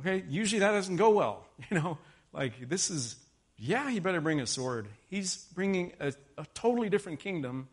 Okay, 0.00 0.24
usually 0.28 0.60
that 0.60 0.72
doesn't 0.72 0.96
go 0.96 1.10
well. 1.10 1.46
You 1.70 1.78
know, 1.78 1.98
like 2.32 2.68
this 2.68 2.90
is, 2.90 3.16
yeah, 3.56 3.88
he 3.88 4.00
better 4.00 4.20
bring 4.20 4.40
a 4.40 4.46
sword. 4.46 4.88
He's 5.08 5.36
bringing 5.54 5.92
a, 6.00 6.12
a 6.36 6.44
totally 6.52 6.90
different 6.90 7.20
kingdom 7.20 7.68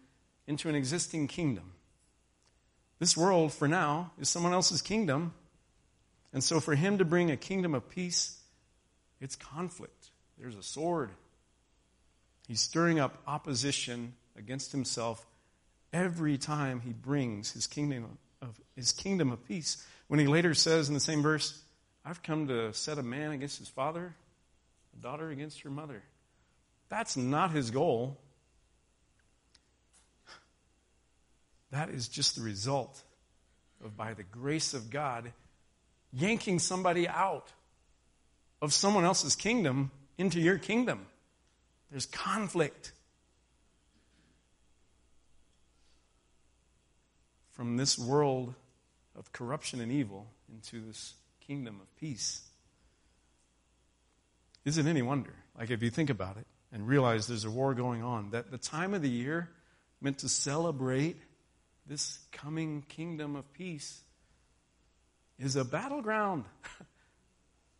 into 0.46 0.70
an 0.70 0.76
existing 0.76 1.28
kingdom. 1.28 1.74
This 3.02 3.18
world, 3.18 3.52
for 3.52 3.68
now, 3.68 4.12
is 4.20 4.30
someone 4.30 4.54
else's 4.54 4.84
kingdom. 4.84 5.34
And 6.34 6.44
so 6.44 6.60
for 6.60 6.76
him 6.76 7.00
to 7.00 7.04
bring 7.04 7.32
a 7.32 7.36
kingdom 7.36 7.74
of 7.74 7.90
peace, 7.90 8.40
it's 9.20 9.36
conflict. 9.36 10.12
There's 10.38 10.56
a 10.56 10.62
sword. 10.62 11.10
He's 12.48 12.62
stirring 12.62 13.00
up 13.00 13.18
opposition 13.26 14.14
against 14.38 14.72
himself 14.72 15.26
every 15.92 16.38
time 16.38 16.80
he 16.80 16.94
brings 16.94 17.52
his 17.52 17.66
kingdom 17.66 18.20
of 18.40 18.62
his 18.76 18.92
kingdom 18.92 19.32
of 19.32 19.48
peace. 19.48 19.84
When 20.08 20.20
he 20.20 20.28
later 20.28 20.54
says 20.54 20.88
in 20.88 20.94
the 20.94 21.00
same 21.00 21.24
verse, 21.24 21.60
I've 22.06 22.22
come 22.22 22.50
to 22.50 22.72
set 22.72 23.00
a 23.00 23.04
man 23.04 23.32
against 23.32 23.58
his 23.58 23.68
father, 23.68 24.14
a 24.96 25.02
daughter 25.02 25.32
against 25.32 25.62
her 25.62 25.72
mother. 25.72 26.04
That's 26.90 27.18
not 27.18 27.50
his 27.50 27.72
goal. 27.72 28.20
That 31.72 31.90
is 31.90 32.08
just 32.08 32.36
the 32.36 32.42
result 32.42 33.02
of, 33.84 33.98
by 33.98 34.14
the 34.14 34.24
grace 34.24 34.74
of 34.74 34.90
God, 34.90 35.32
yanking 36.14 36.60
somebody 36.60 37.08
out 37.08 37.52
of 38.62 38.74
someone 38.74 39.06
else's 39.06 39.36
kingdom 39.36 39.92
into 40.18 40.40
your 40.40 40.58
kingdom. 40.58 41.08
There's 41.90 42.06
conflict. 42.06 42.92
From 47.52 47.78
this 47.78 47.98
world 47.98 48.54
of 49.16 49.32
corruption 49.32 49.82
and 49.82 49.92
evil 49.92 50.28
into 50.52 50.86
this 50.86 51.14
kingdom 51.46 51.80
of 51.82 51.96
peace. 51.98 52.42
Is 54.64 54.78
it 54.78 54.86
any 54.86 55.02
wonder, 55.02 55.34
like 55.58 55.72
if 55.72 55.82
you 55.82 55.90
think 55.90 56.10
about 56.10 56.38
it 56.38 56.46
and 56.72 56.88
realize 56.88 57.28
there's 57.28 57.46
a 57.46 57.52
war 57.52 57.74
going 57.74 58.04
on, 58.04 58.32
that 58.32 58.52
the 58.52 58.58
time 58.58 58.94
of 58.94 59.02
the 59.02 59.10
year 59.10 59.50
meant 60.00 60.20
to 60.20 60.30
celebrate 60.30 61.18
this 61.88 62.20
coming 62.32 62.84
kingdom 62.88 63.36
of 63.36 63.52
peace 63.54 64.02
is 65.40 65.56
a 65.56 65.66
battleground. 65.66 66.46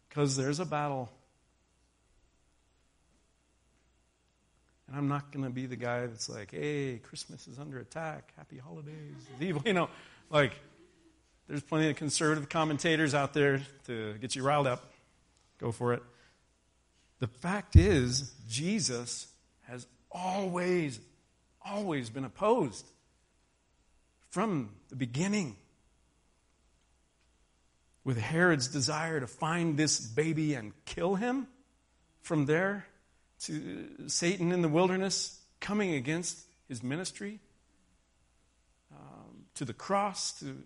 Because 0.10 0.36
there's 0.36 0.60
a 0.60 0.66
battle. 0.66 1.10
And 4.88 4.98
I'm 4.98 5.08
not 5.08 5.32
going 5.32 5.46
to 5.46 5.50
be 5.50 5.68
the 5.68 5.78
guy 5.78 6.06
that's 6.06 6.28
like, 6.28 6.52
hey, 6.52 7.00
Christmas 7.02 7.48
is 7.48 7.58
under 7.58 7.80
attack. 7.80 8.34
Happy 8.36 8.58
holidays. 8.58 9.16
Evil. 9.40 9.62
You 9.66 9.72
know, 9.72 9.90
like, 10.30 10.52
there's 11.48 11.64
plenty 11.64 11.90
of 11.90 11.96
conservative 11.96 12.50
commentators 12.50 13.16
out 13.16 13.34
there 13.34 13.62
to 13.86 14.16
get 14.16 14.36
you 14.36 14.44
riled 14.44 14.68
up. 14.68 14.92
Go 15.60 15.72
for 15.72 15.94
it. 15.94 16.04
The 17.20 17.28
fact 17.28 17.78
is, 17.78 18.34
Jesus 18.50 19.28
has 19.70 19.88
always, 20.12 21.00
always 21.64 22.10
been 22.10 22.26
opposed 22.26 22.86
from 24.32 24.72
the 24.90 24.96
beginning. 24.96 25.56
With 28.04 28.18
Herod's 28.18 28.68
desire 28.68 29.20
to 29.20 29.28
find 29.28 29.78
this 29.78 30.00
baby 30.00 30.56
and 30.56 30.74
kill 30.86 31.16
him, 31.16 31.48
from 32.22 32.46
there 32.46 32.88
to 33.42 33.88
Satan 34.08 34.52
in 34.52 34.62
the 34.62 34.70
wilderness 34.70 35.40
coming 35.60 35.94
against 35.94 36.40
his 36.68 36.82
ministry, 36.82 37.40
um, 38.92 39.46
to 39.56 39.66
the 39.66 39.74
cross, 39.74 40.40
to 40.40 40.58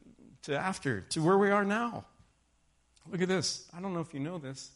to 0.45 0.55
after, 0.55 1.01
to 1.01 1.23
where 1.23 1.37
we 1.37 1.49
are 1.49 1.65
now. 1.65 2.05
Look 3.11 3.21
at 3.21 3.27
this. 3.27 3.67
I 3.75 3.81
don't 3.81 3.93
know 3.93 3.99
if 3.99 4.13
you 4.13 4.19
know 4.19 4.37
this. 4.37 4.71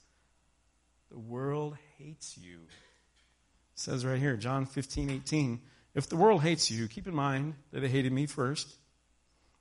The 1.12 1.20
world 1.20 1.78
hates 1.98 2.38
you. 2.38 2.56
It 2.56 3.80
says 3.80 4.04
right 4.04 4.20
here, 4.20 4.36
John 4.36 4.66
15, 4.66 5.10
18. 5.10 5.62
If 5.94 6.10
the 6.10 6.16
world 6.16 6.42
hates 6.42 6.70
you, 6.72 6.88
keep 6.88 7.08
in 7.08 7.16
mind 7.16 7.54
that 7.72 7.84
it 7.84 7.90
hated 7.90 8.12
me 8.12 8.26
first. 8.26 8.76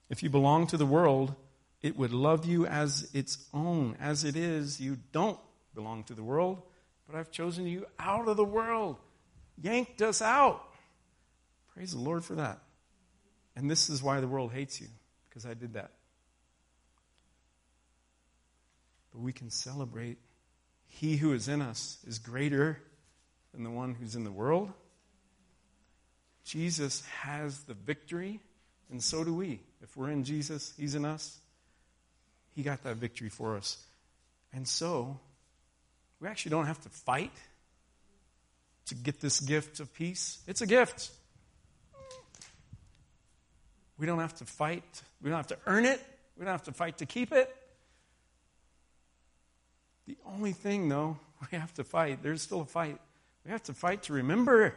If 0.08 0.22
you 0.22 0.30
belong 0.30 0.66
to 0.68 0.76
the 0.76 0.86
world, 0.86 1.34
it 1.82 1.96
would 1.96 2.12
love 2.12 2.44
you 2.44 2.66
as 2.66 3.08
its 3.12 3.38
own. 3.52 3.96
As 4.00 4.24
it 4.24 4.36
is, 4.36 4.80
you 4.80 4.98
don't 5.12 5.38
belong 5.74 6.04
to 6.04 6.14
the 6.14 6.22
world, 6.22 6.62
but 7.06 7.16
I've 7.16 7.30
chosen 7.30 7.66
you 7.66 7.86
out 7.98 8.28
of 8.28 8.36
the 8.36 8.44
world, 8.44 8.96
yanked 9.60 10.02
us 10.02 10.20
out. 10.20 10.64
Praise 11.74 11.92
the 11.92 12.00
Lord 12.00 12.24
for 12.24 12.34
that. 12.36 12.58
And 13.54 13.70
this 13.70 13.88
is 13.88 14.02
why 14.02 14.20
the 14.20 14.28
world 14.28 14.52
hates 14.52 14.80
you, 14.80 14.88
because 15.28 15.46
I 15.46 15.54
did 15.54 15.74
that. 15.74 15.92
But 19.12 19.20
we 19.20 19.32
can 19.32 19.50
celebrate. 19.50 20.18
He 20.88 21.16
who 21.16 21.32
is 21.32 21.48
in 21.48 21.62
us 21.62 21.98
is 22.06 22.18
greater 22.18 22.80
than 23.52 23.62
the 23.62 23.70
one 23.70 23.94
who's 23.94 24.16
in 24.16 24.24
the 24.24 24.32
world. 24.32 24.72
Jesus 26.44 27.04
has 27.20 27.60
the 27.64 27.74
victory, 27.74 28.40
and 28.90 29.02
so 29.02 29.22
do 29.22 29.34
we. 29.34 29.60
If 29.82 29.96
we're 29.96 30.10
in 30.10 30.24
Jesus, 30.24 30.72
He's 30.76 30.94
in 30.94 31.04
us. 31.04 31.38
He 32.54 32.62
got 32.62 32.82
that 32.84 32.96
victory 32.96 33.28
for 33.28 33.56
us. 33.56 33.78
And 34.52 34.66
so, 34.66 35.18
we 36.20 36.28
actually 36.28 36.50
don't 36.50 36.66
have 36.66 36.80
to 36.82 36.88
fight 36.88 37.32
to 38.86 38.94
get 38.94 39.20
this 39.20 39.40
gift 39.40 39.80
of 39.80 39.92
peace. 39.94 40.40
It's 40.46 40.60
a 40.60 40.66
gift. 40.66 41.10
We 43.98 44.06
don't 44.06 44.20
have 44.20 44.34
to 44.36 44.44
fight. 44.44 45.02
We 45.22 45.30
don't 45.30 45.36
have 45.36 45.48
to 45.48 45.58
earn 45.66 45.84
it. 45.84 46.02
We 46.36 46.44
don't 46.44 46.52
have 46.52 46.64
to 46.64 46.72
fight 46.72 46.98
to 46.98 47.06
keep 47.06 47.32
it. 47.32 47.54
The 50.06 50.16
only 50.26 50.52
thing, 50.52 50.88
though, 50.88 51.18
we 51.52 51.58
have 51.58 51.74
to 51.74 51.84
fight, 51.84 52.22
there's 52.22 52.42
still 52.42 52.62
a 52.62 52.66
fight. 52.66 52.98
We 53.44 53.50
have 53.50 53.62
to 53.64 53.74
fight 53.74 54.04
to 54.04 54.14
remember. 54.14 54.74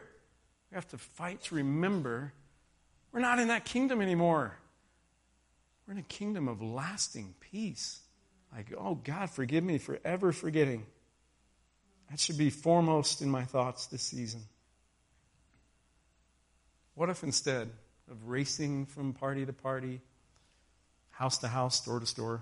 We 0.72 0.76
have 0.76 0.88
to 0.90 0.98
fight 0.98 1.42
to 1.44 1.56
remember 1.56 2.34
we're 3.12 3.20
not 3.20 3.40
in 3.40 3.50
that 3.50 3.66
kingdom 3.66 4.02
anymore. 4.02 4.54
We're 5.92 5.98
in 5.98 6.04
a 6.04 6.04
kingdom 6.04 6.48
of 6.48 6.62
lasting 6.62 7.36
peace. 7.42 8.00
Like, 8.56 8.68
oh, 8.78 8.96
God, 8.96 9.30
forgive 9.30 9.62
me 9.62 9.78
for 9.78 10.00
ever 10.06 10.32
forgetting. 10.32 10.86
That 12.10 12.18
should 12.18 12.38
be 12.38 12.50
foremost 12.50 13.22
in 13.22 13.30
my 13.30 13.44
thoughts 13.44 13.88
this 13.88 14.02
season. 14.02 14.40
What 16.96 17.10
if 17.10 17.24
instead 17.24 17.72
of 18.10 18.30
racing 18.30 18.86
from 18.86 19.12
party 19.12 19.46
to 19.46 19.52
party, 19.52 20.00
house 21.10 21.40
to 21.40 21.50
house, 21.50 21.82
store 21.82 22.00
to 22.00 22.06
store, 22.06 22.42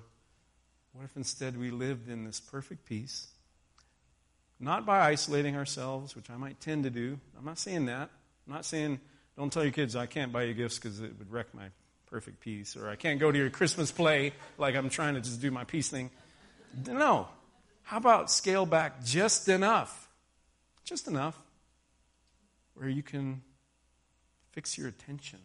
what 0.94 1.06
if 1.06 1.18
instead 1.18 1.58
we 1.58 1.72
lived 1.72 2.08
in 2.08 2.26
this 2.26 2.40
perfect 2.40 2.86
peace? 2.86 3.30
Not 4.60 4.86
by 4.86 5.00
isolating 5.00 5.56
ourselves, 5.56 6.16
which 6.16 6.30
I 6.30 6.38
might 6.38 6.60
tend 6.60 6.84
to 6.84 6.92
do. 6.92 7.20
I'm 7.36 7.46
not 7.46 7.58
saying 7.58 7.88
that. 7.88 8.12
I'm 8.46 8.54
not 8.54 8.66
saying, 8.66 9.00
don't 9.36 9.52
tell 9.52 9.64
your 9.64 9.74
kids 9.74 9.96
I 9.96 10.06
can't 10.06 10.32
buy 10.32 10.44
you 10.44 10.54
gifts 10.54 10.78
because 10.78 11.00
it 11.00 11.18
would 11.18 11.32
wreck 11.32 11.48
my 11.56 11.70
perfect 12.10 12.40
peace, 12.40 12.76
or 12.76 12.90
I 12.90 12.96
can't 12.96 13.20
go 13.20 13.32
to 13.32 13.38
your 13.38 13.50
Christmas 13.50 13.92
play 13.92 14.34
like 14.58 14.76
I'm 14.76 14.90
trying 14.90 15.16
to 15.16 15.22
just 15.22 15.42
do 15.42 15.52
my 15.52 15.64
peace 15.64 15.90
thing. 15.90 16.10
No. 16.88 17.28
How 17.84 17.98
about 17.98 18.30
scale 18.32 18.66
back 18.66 19.04
just 19.04 19.48
enough? 19.48 20.10
Just 20.84 21.08
enough 21.08 21.40
where 22.74 22.90
you 22.90 23.04
can 23.04 23.42
fix 24.52 24.78
your 24.78 24.88
attention, 24.88 25.40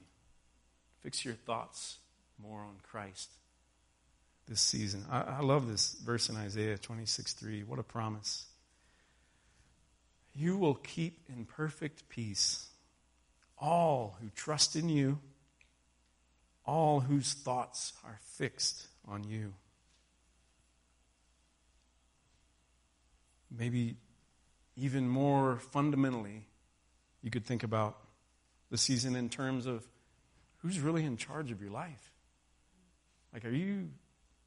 fix 1.03 1.24
your 1.24 1.35
thoughts 1.35 1.98
more 2.40 2.61
on 2.61 2.77
Christ 2.83 3.31
this 4.46 4.61
season. 4.61 5.05
I, 5.11 5.20
I 5.20 5.40
love 5.40 5.68
this 5.68 5.94
verse 6.05 6.29
in 6.29 6.37
Isaiah 6.37 6.79
26 6.79 7.33
3. 7.33 7.62
What 7.64 7.79
a 7.79 7.83
promise. 7.83 8.46
You 10.35 10.57
will 10.57 10.74
keep 10.74 11.20
in 11.29 11.44
perfect 11.44 12.09
peace 12.09 12.68
all 13.59 14.16
who 14.20 14.29
trust 14.35 14.77
in 14.77 14.88
you, 14.88 15.18
all 16.64 17.00
whose 17.00 17.35
thoughts 17.35 17.92
are 18.05 18.18
fixed 18.37 18.87
on 19.07 19.24
you. 19.24 19.53
Maybe 23.57 23.96
even 24.77 25.09
more 25.09 25.59
fundamentally, 25.59 26.46
you 27.22 27.31
could 27.31 27.44
think 27.44 27.62
about 27.62 27.98
the 28.70 28.79
season 28.79 29.14
in 29.14 29.29
terms 29.29 29.66
of 29.66 29.87
who's 30.59 30.81
really 30.81 31.05
in 31.05 31.16
charge 31.16 31.50
of 31.50 31.61
your 31.61 31.70
life. 31.70 32.11
Like, 33.33 33.44
are 33.44 33.50
you 33.50 33.90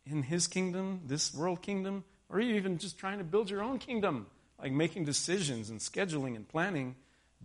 in 0.05 0.23
his 0.23 0.47
kingdom, 0.47 1.01
this 1.05 1.33
world 1.33 1.61
kingdom, 1.61 2.03
or 2.29 2.37
are 2.37 2.41
you 2.41 2.55
even 2.55 2.77
just 2.77 2.97
trying 2.97 3.19
to 3.19 3.23
build 3.23 3.49
your 3.49 3.61
own 3.61 3.79
kingdom? 3.79 4.27
Like 4.59 4.71
making 4.71 5.05
decisions 5.05 5.69
and 5.69 5.79
scheduling 5.79 6.35
and 6.35 6.47
planning, 6.47 6.95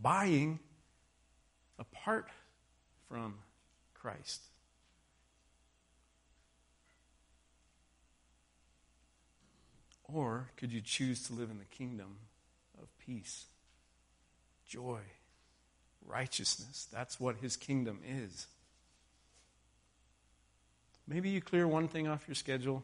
buying 0.01 0.59
apart 1.79 2.29
from 3.09 3.35
Christ. 3.95 4.43
Or 10.13 10.51
could 10.57 10.73
you 10.73 10.81
choose 10.81 11.27
to 11.29 11.33
live 11.33 11.51
in 11.51 11.59
the 11.59 11.65
kingdom 11.65 12.17
of 12.81 12.89
peace, 12.99 13.47
joy, 14.67 15.01
righteousness? 16.07 16.87
That's 16.93 17.19
what 17.19 17.37
his 17.37 17.57
kingdom 17.57 18.01
is. 18.07 18.47
Maybe 21.09 21.31
you 21.31 21.41
clear 21.41 21.67
one 21.67 21.89
thing 21.89 22.09
off 22.09 22.29
your 22.29 22.35
schedule 22.35 22.83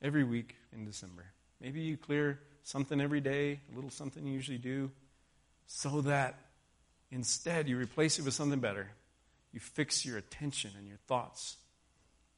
every 0.00 0.24
week 0.24 0.56
in 0.72 0.84
December. 0.84 1.24
Maybe 1.60 1.80
you 1.80 1.96
clear 1.96 2.40
something 2.62 3.00
every 3.00 3.20
day, 3.20 3.60
a 3.70 3.74
little 3.74 3.90
something 3.90 4.24
you 4.24 4.32
usually 4.32 4.58
do, 4.58 4.90
so 5.66 6.00
that 6.02 6.38
instead 7.10 7.68
you 7.68 7.76
replace 7.76 8.18
it 8.18 8.24
with 8.24 8.34
something 8.34 8.60
better. 8.60 8.90
You 9.52 9.60
fix 9.60 10.06
your 10.06 10.16
attention 10.16 10.70
and 10.78 10.86
your 10.86 10.96
thoughts 11.08 11.56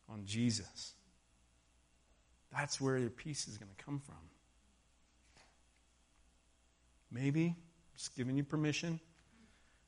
on 0.09 0.25
Jesus. 0.27 0.94
That's 2.57 2.81
where 2.81 2.97
your 2.97 3.11
peace 3.11 3.49
is 3.49 3.59
going 3.59 3.71
to 3.77 3.85
come 3.85 4.01
from. 4.05 4.17
Maybe, 7.11 7.57
just 7.97 8.17
giving 8.17 8.37
you 8.37 8.45
permission 8.45 9.01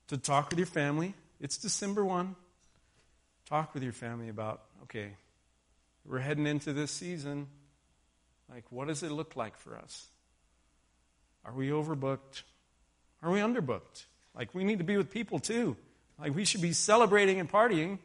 to 0.08 0.16
talk 0.16 0.50
with 0.50 0.58
your 0.58 0.66
family. 0.66 1.14
It's 1.40 1.58
December 1.58 2.04
1. 2.04 2.34
Talk 3.48 3.74
with 3.74 3.82
your 3.84 3.92
family 3.92 4.28
about, 4.28 4.62
okay, 4.84 5.10
we're 6.04 6.18
heading 6.18 6.46
into 6.46 6.72
this 6.72 6.90
season. 6.90 7.46
Like, 8.50 8.64
what 8.70 8.88
does 8.88 9.02
it 9.02 9.12
look 9.12 9.36
like 9.36 9.56
for 9.56 9.76
us? 9.76 10.06
Are 11.44 11.52
we 11.52 11.68
overbooked? 11.68 12.42
Are 13.22 13.30
we 13.30 13.38
underbooked? 13.38 14.04
Like, 14.34 14.54
we 14.54 14.64
need 14.64 14.78
to 14.78 14.84
be 14.84 14.96
with 14.96 15.10
people 15.10 15.38
too. 15.38 15.76
Like, 16.18 16.34
we 16.34 16.44
should 16.44 16.62
be 16.62 16.72
celebrating 16.72 17.38
and 17.38 17.50
partying. 17.50 17.98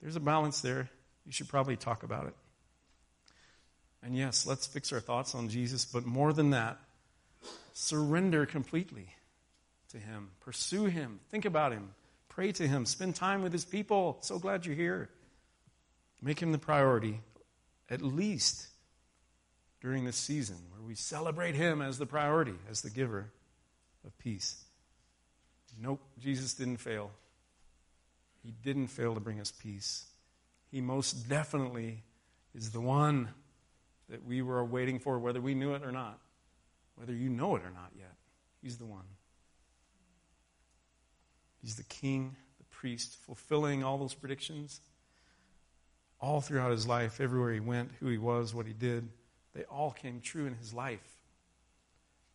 There's 0.00 0.16
a 0.16 0.20
balance 0.20 0.60
there. 0.60 0.88
You 1.26 1.32
should 1.32 1.48
probably 1.48 1.76
talk 1.76 2.02
about 2.02 2.26
it. 2.26 2.34
And 4.02 4.16
yes, 4.16 4.46
let's 4.46 4.66
fix 4.66 4.92
our 4.92 5.00
thoughts 5.00 5.34
on 5.34 5.48
Jesus, 5.48 5.84
but 5.84 6.04
more 6.04 6.32
than 6.32 6.50
that, 6.50 6.78
surrender 7.72 8.46
completely 8.46 9.06
to 9.90 9.98
Him. 9.98 10.30
Pursue 10.40 10.86
Him. 10.86 11.20
Think 11.30 11.44
about 11.44 11.72
Him. 11.72 11.90
Pray 12.28 12.50
to 12.52 12.66
Him. 12.66 12.84
Spend 12.84 13.14
time 13.14 13.42
with 13.42 13.52
His 13.52 13.64
people. 13.64 14.18
So 14.20 14.38
glad 14.38 14.66
you're 14.66 14.74
here. 14.74 15.08
Make 16.20 16.40
Him 16.40 16.52
the 16.52 16.58
priority, 16.58 17.20
at 17.88 18.02
least 18.02 18.66
during 19.80 20.04
this 20.04 20.16
season 20.16 20.56
where 20.70 20.82
we 20.82 20.94
celebrate 20.94 21.54
Him 21.54 21.82
as 21.82 21.98
the 21.98 22.06
priority, 22.06 22.54
as 22.70 22.82
the 22.82 22.90
giver 22.90 23.30
of 24.04 24.16
peace. 24.18 24.64
Nope, 25.80 26.00
Jesus 26.18 26.54
didn't 26.54 26.78
fail. 26.78 27.10
He 28.42 28.50
didn't 28.50 28.88
fail 28.88 29.14
to 29.14 29.20
bring 29.20 29.40
us 29.40 29.52
peace. 29.52 30.06
He 30.70 30.80
most 30.80 31.28
definitely 31.28 32.02
is 32.54 32.70
the 32.70 32.80
one 32.80 33.28
that 34.12 34.24
we 34.24 34.42
were 34.42 34.64
waiting 34.64 35.00
for, 35.00 35.18
whether 35.18 35.40
we 35.40 35.54
knew 35.54 35.74
it 35.74 35.82
or 35.82 35.90
not. 35.90 36.20
Whether 36.94 37.14
you 37.14 37.28
know 37.28 37.56
it 37.56 37.62
or 37.62 37.70
not 37.70 37.90
yet. 37.98 38.14
He's 38.62 38.76
the 38.76 38.84
one. 38.84 39.06
He's 41.60 41.76
the 41.76 41.84
king, 41.84 42.36
the 42.58 42.64
priest, 42.66 43.16
fulfilling 43.26 43.82
all 43.82 43.98
those 43.98 44.14
predictions. 44.14 44.80
All 46.20 46.40
throughout 46.40 46.70
his 46.70 46.86
life, 46.86 47.20
everywhere 47.20 47.52
he 47.52 47.60
went, 47.60 47.90
who 47.98 48.06
he 48.06 48.18
was, 48.18 48.54
what 48.54 48.66
he 48.66 48.72
did, 48.72 49.08
they 49.54 49.64
all 49.64 49.90
came 49.90 50.20
true 50.20 50.46
in 50.46 50.54
his 50.54 50.72
life. 50.72 51.16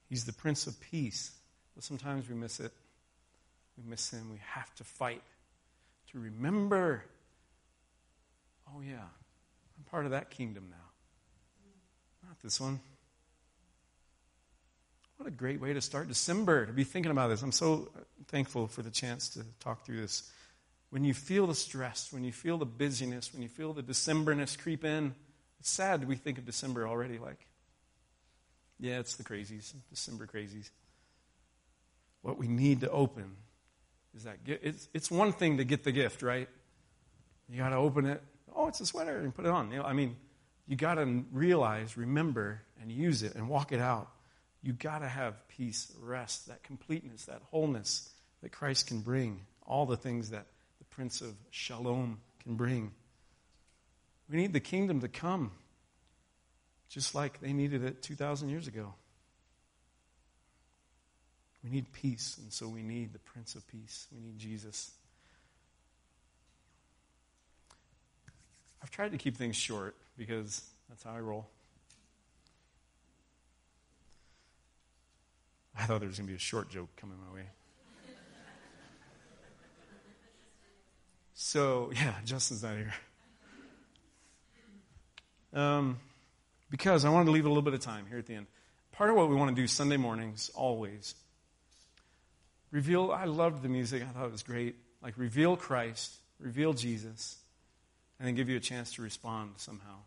He's 0.09 0.25
the 0.25 0.33
Prince 0.33 0.67
of 0.67 0.77
Peace. 0.81 1.31
But 1.75 1.83
sometimes 1.83 2.27
we 2.27 2.35
miss 2.35 2.59
it. 2.59 2.73
We 3.77 3.89
miss 3.89 4.09
him. 4.09 4.31
We 4.31 4.39
have 4.53 4.73
to 4.75 4.83
fight 4.83 5.21
to 6.11 6.19
remember 6.19 7.03
oh, 8.75 8.81
yeah, 8.81 8.95
I'm 8.95 9.83
part 9.89 10.05
of 10.05 10.11
that 10.11 10.29
kingdom 10.29 10.67
now. 10.69 10.86
Not 12.27 12.39
this 12.43 12.59
one. 12.59 12.79
What 15.15 15.27
a 15.27 15.31
great 15.31 15.61
way 15.61 15.73
to 15.73 15.81
start 15.81 16.07
December 16.07 16.65
to 16.65 16.73
be 16.73 16.83
thinking 16.83 17.11
about 17.11 17.29
this. 17.29 17.41
I'm 17.41 17.51
so 17.51 17.89
thankful 18.27 18.67
for 18.67 18.81
the 18.81 18.91
chance 18.91 19.29
to 19.29 19.45
talk 19.59 19.85
through 19.85 20.01
this. 20.01 20.29
When 20.89 21.03
you 21.03 21.13
feel 21.13 21.47
the 21.47 21.55
stress, 21.55 22.11
when 22.11 22.23
you 22.23 22.31
feel 22.31 22.57
the 22.57 22.65
busyness, 22.65 23.33
when 23.33 23.41
you 23.41 23.49
feel 23.49 23.73
the 23.73 23.81
Decemberness 23.81 24.55
creep 24.57 24.85
in, 24.85 25.15
It's 25.59 25.69
sad 25.69 26.07
we 26.07 26.15
think 26.15 26.37
of 26.37 26.45
December 26.45 26.87
already 26.87 27.17
like, 27.17 27.47
yeah, 28.79 28.99
it's 28.99 29.15
the 29.15 29.23
crazies, 29.23 29.73
December 29.89 30.27
crazies. 30.27 30.69
What 32.21 32.37
we 32.37 32.47
need 32.47 32.81
to 32.81 32.91
open 32.91 33.35
is 34.15 34.23
that 34.23 34.37
it's, 34.45 34.87
it's 34.93 35.09
one 35.09 35.31
thing 35.31 35.57
to 35.57 35.63
get 35.63 35.83
the 35.83 35.91
gift, 35.91 36.21
right? 36.21 36.47
You 37.49 37.57
got 37.57 37.69
to 37.69 37.77
open 37.77 38.05
it. 38.05 38.21
Oh, 38.55 38.67
it's 38.67 38.79
a 38.81 38.85
sweater 38.85 39.17
and 39.19 39.33
put 39.33 39.45
it 39.45 39.51
on. 39.51 39.71
You 39.71 39.77
know, 39.77 39.83
I 39.83 39.93
mean, 39.93 40.15
you 40.67 40.75
got 40.75 40.95
to 40.95 41.23
realize, 41.31 41.95
remember, 41.97 42.61
and 42.81 42.91
use 42.91 43.23
it 43.23 43.35
and 43.35 43.47
walk 43.47 43.71
it 43.71 43.79
out. 43.79 44.09
You 44.61 44.73
got 44.73 44.99
to 44.99 45.07
have 45.07 45.47
peace, 45.47 45.91
rest, 46.01 46.47
that 46.47 46.63
completeness, 46.63 47.25
that 47.25 47.41
wholeness 47.51 48.09
that 48.41 48.51
Christ 48.51 48.87
can 48.87 48.99
bring. 48.99 49.41
All 49.65 49.85
the 49.85 49.97
things 49.97 50.31
that 50.31 50.45
the 50.79 50.85
Prince 50.85 51.21
of 51.21 51.33
Shalom 51.51 52.19
can 52.43 52.55
bring. 52.55 52.91
We 54.29 54.37
need 54.37 54.51
the 54.51 54.59
kingdom 54.59 54.99
to 55.01 55.07
come, 55.07 55.51
just 56.89 57.15
like 57.15 57.39
they 57.39 57.53
needed 57.53 57.83
it 57.83 58.01
2,000 58.01 58.49
years 58.49 58.67
ago. 58.67 58.93
We 61.63 61.69
need 61.69 61.91
peace, 61.91 62.37
and 62.41 62.51
so 62.51 62.67
we 62.67 62.83
need 62.83 63.13
the 63.13 63.19
Prince 63.19 63.55
of 63.55 63.67
Peace. 63.67 64.07
We 64.13 64.19
need 64.21 64.37
Jesus. 64.37 64.91
I've 68.87 68.91
tried 68.91 69.11
to 69.11 69.17
keep 69.17 69.35
things 69.35 69.57
short 69.57 69.97
because 70.17 70.61
that's 70.87 71.03
how 71.03 71.11
I 71.11 71.19
roll. 71.19 71.45
I 75.77 75.83
thought 75.83 75.99
there 75.99 76.07
was 76.07 76.17
going 76.17 76.27
to 76.27 76.31
be 76.31 76.37
a 76.37 76.39
short 76.39 76.69
joke 76.69 76.87
coming 76.95 77.17
my 77.27 77.35
way. 77.35 77.49
So, 81.33 81.91
yeah, 81.93 82.13
Justin's 82.23 82.63
not 82.63 82.77
here. 82.77 82.93
Um, 85.51 85.97
because 86.69 87.03
I 87.03 87.09
wanted 87.09 87.25
to 87.25 87.31
leave 87.31 87.45
a 87.45 87.49
little 87.49 87.61
bit 87.61 87.73
of 87.73 87.81
time 87.81 88.05
here 88.07 88.19
at 88.19 88.25
the 88.25 88.35
end. 88.35 88.47
Part 88.93 89.09
of 89.09 89.17
what 89.17 89.27
we 89.27 89.35
want 89.35 89.53
to 89.53 89.61
do 89.61 89.67
Sunday 89.67 89.97
mornings, 89.97 90.49
always, 90.55 91.13
reveal. 92.71 93.11
I 93.11 93.25
loved 93.25 93.63
the 93.63 93.69
music, 93.69 94.01
I 94.01 94.05
thought 94.05 94.27
it 94.27 94.31
was 94.31 94.43
great. 94.43 94.77
Like, 95.03 95.17
reveal 95.17 95.57
Christ, 95.57 96.15
reveal 96.39 96.71
Jesus, 96.71 97.35
and 98.19 98.27
then 98.27 98.35
give 98.35 98.49
you 98.49 98.57
a 98.57 98.61
chance 98.61 98.93
to 98.93 99.01
respond 99.01 99.51
somehow 99.57 99.99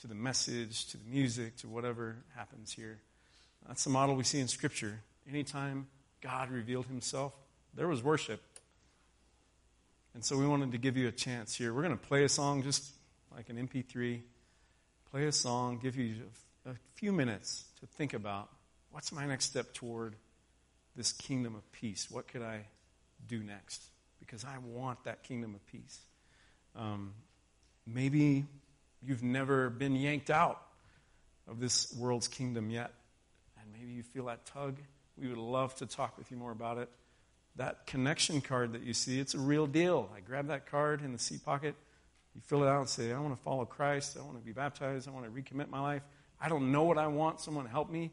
to 0.00 0.06
the 0.06 0.14
message, 0.14 0.86
to 0.86 0.96
the 0.96 1.04
music, 1.04 1.56
to 1.58 1.68
whatever 1.68 2.16
happens 2.34 2.72
here. 2.72 2.98
That's 3.68 3.84
the 3.84 3.90
model 3.90 4.16
we 4.16 4.24
see 4.24 4.40
in 4.40 4.48
Scripture. 4.48 5.00
Anytime 5.28 5.86
God 6.22 6.50
revealed 6.50 6.86
himself, 6.86 7.34
there 7.74 7.86
was 7.86 8.02
worship. 8.02 8.40
And 10.14 10.24
so 10.24 10.36
we 10.36 10.46
wanted 10.46 10.72
to 10.72 10.78
give 10.78 10.96
you 10.96 11.06
a 11.06 11.12
chance 11.12 11.54
here. 11.54 11.72
We're 11.72 11.82
going 11.82 11.96
to 11.96 12.06
play 12.06 12.24
a 12.24 12.28
song 12.28 12.62
just 12.62 12.90
like 13.34 13.48
an 13.48 13.56
MP3, 13.56 14.20
play 15.10 15.26
a 15.26 15.32
song, 15.32 15.78
give 15.82 15.96
you 15.96 16.14
a, 16.66 16.74
few 16.94 17.12
minutes 17.12 17.64
to 17.80 17.86
think 17.86 18.12
about 18.12 18.50
what's 18.90 19.10
my 19.10 19.24
next 19.24 19.46
step 19.46 19.72
toward 19.72 20.16
this 20.96 21.12
kingdom 21.12 21.54
of 21.54 21.72
peace? 21.72 22.10
What 22.10 22.28
could 22.28 22.42
I 22.42 22.66
do 23.26 23.42
next? 23.42 23.82
Because 24.18 24.44
I 24.44 24.58
want 24.58 25.04
that 25.04 25.22
kingdom 25.22 25.54
of 25.54 25.66
peace. 25.66 26.00
Um, 26.76 27.14
maybe 27.86 28.46
you've 29.02 29.22
never 29.22 29.70
been 29.70 29.96
yanked 29.96 30.30
out 30.30 30.60
of 31.48 31.60
this 31.60 31.94
world's 31.94 32.28
kingdom 32.28 32.70
yet, 32.70 32.92
and 33.60 33.72
maybe 33.72 33.92
you 33.92 34.02
feel 34.02 34.26
that 34.26 34.46
tug 34.46 34.76
we 35.20 35.28
would 35.28 35.38
love 35.38 35.74
to 35.76 35.86
talk 35.86 36.16
with 36.16 36.30
you 36.30 36.36
more 36.36 36.50
about 36.50 36.78
it. 36.78 36.88
That 37.56 37.86
connection 37.86 38.40
card 38.40 38.72
that 38.72 38.82
you 38.82 38.94
see, 38.94 39.20
it's 39.20 39.34
a 39.34 39.38
real 39.38 39.66
deal. 39.66 40.08
I 40.16 40.20
grab 40.20 40.48
that 40.48 40.66
card 40.66 41.02
in 41.02 41.12
the 41.12 41.18
seat 41.18 41.44
pocket. 41.44 41.74
You 42.34 42.40
fill 42.40 42.62
it 42.62 42.68
out 42.68 42.80
and 42.80 42.88
say, 42.88 43.12
I 43.12 43.18
want 43.18 43.36
to 43.36 43.42
follow 43.42 43.64
Christ. 43.64 44.16
I 44.18 44.22
want 44.22 44.38
to 44.38 44.44
be 44.44 44.52
baptized. 44.52 45.08
I 45.08 45.10
want 45.10 45.26
to 45.26 45.30
recommit 45.30 45.68
my 45.68 45.80
life. 45.80 46.02
I 46.40 46.48
don't 46.48 46.72
know 46.72 46.84
what 46.84 46.96
I 46.96 47.08
want. 47.08 47.40
Someone 47.40 47.66
help 47.66 47.90
me. 47.90 48.12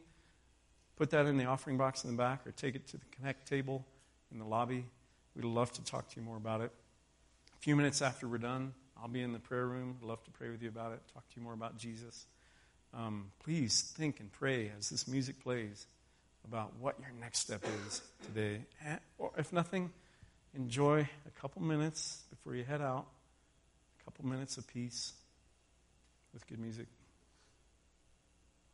Put 0.98 1.12
that 1.12 1.28
in 1.28 1.38
the 1.38 1.46
offering 1.46 1.78
box 1.78 2.04
in 2.04 2.12
the 2.12 2.18
back 2.18 2.46
or 2.46 2.52
take 2.52 2.76
it 2.76 2.88
to 2.88 2.98
the 2.98 3.06
Connect 3.16 3.48
table 3.48 3.86
in 4.32 4.40
the 4.40 4.46
lobby. 4.46 4.86
We'd 5.36 5.46
love 5.46 5.72
to 5.74 5.84
talk 5.84 6.10
to 6.10 6.20
you 6.20 6.26
more 6.26 6.38
about 6.38 6.62
it. 6.62 6.72
A 7.56 7.60
few 7.60 7.76
minutes 7.76 8.02
after 8.02 8.28
we're 8.28 8.40
done, 8.40 8.74
I'll 9.02 9.08
be 9.08 9.22
in 9.22 9.34
the 9.34 9.40
prayer 9.40 9.66
room. 9.66 9.98
I'd 10.02 10.08
love 10.08 10.24
to 10.26 10.32
pray 10.32 10.50
with 10.50 10.62
you 10.62 10.70
about 10.70 10.94
it, 10.94 11.02
talk 11.14 11.28
to 11.30 11.36
you 11.36 11.42
more 11.42 11.54
about 11.54 11.78
Jesus. 11.78 12.26
Um, 12.94 13.32
please 13.44 13.94
think 13.98 14.20
and 14.20 14.32
pray 14.32 14.72
as 14.78 14.90
this 14.90 15.08
music 15.08 15.42
plays 15.44 15.86
about 16.48 16.74
what 16.80 17.00
your 17.00 17.12
next 17.20 17.40
step 17.40 17.64
is 17.86 18.02
today. 18.26 18.62
Or 19.18 19.32
if 19.38 19.52
nothing, 19.52 19.92
enjoy 20.56 21.08
a 21.28 21.42
couple 21.42 21.62
minutes 21.62 22.24
before 22.30 22.56
you 22.56 22.64
head 22.64 22.82
out, 22.82 23.06
a 24.00 24.04
couple 24.06 24.26
minutes 24.26 24.58
of 24.58 24.66
peace 24.68 25.14
with 26.34 26.48
good 26.48 26.60
music. 26.60 26.88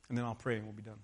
And 0.10 0.18
then 0.18 0.26
I'll 0.26 0.36
pray 0.36 0.58
and 0.58 0.66
we'll 0.66 0.74
be 0.74 0.84
done. 0.84 1.00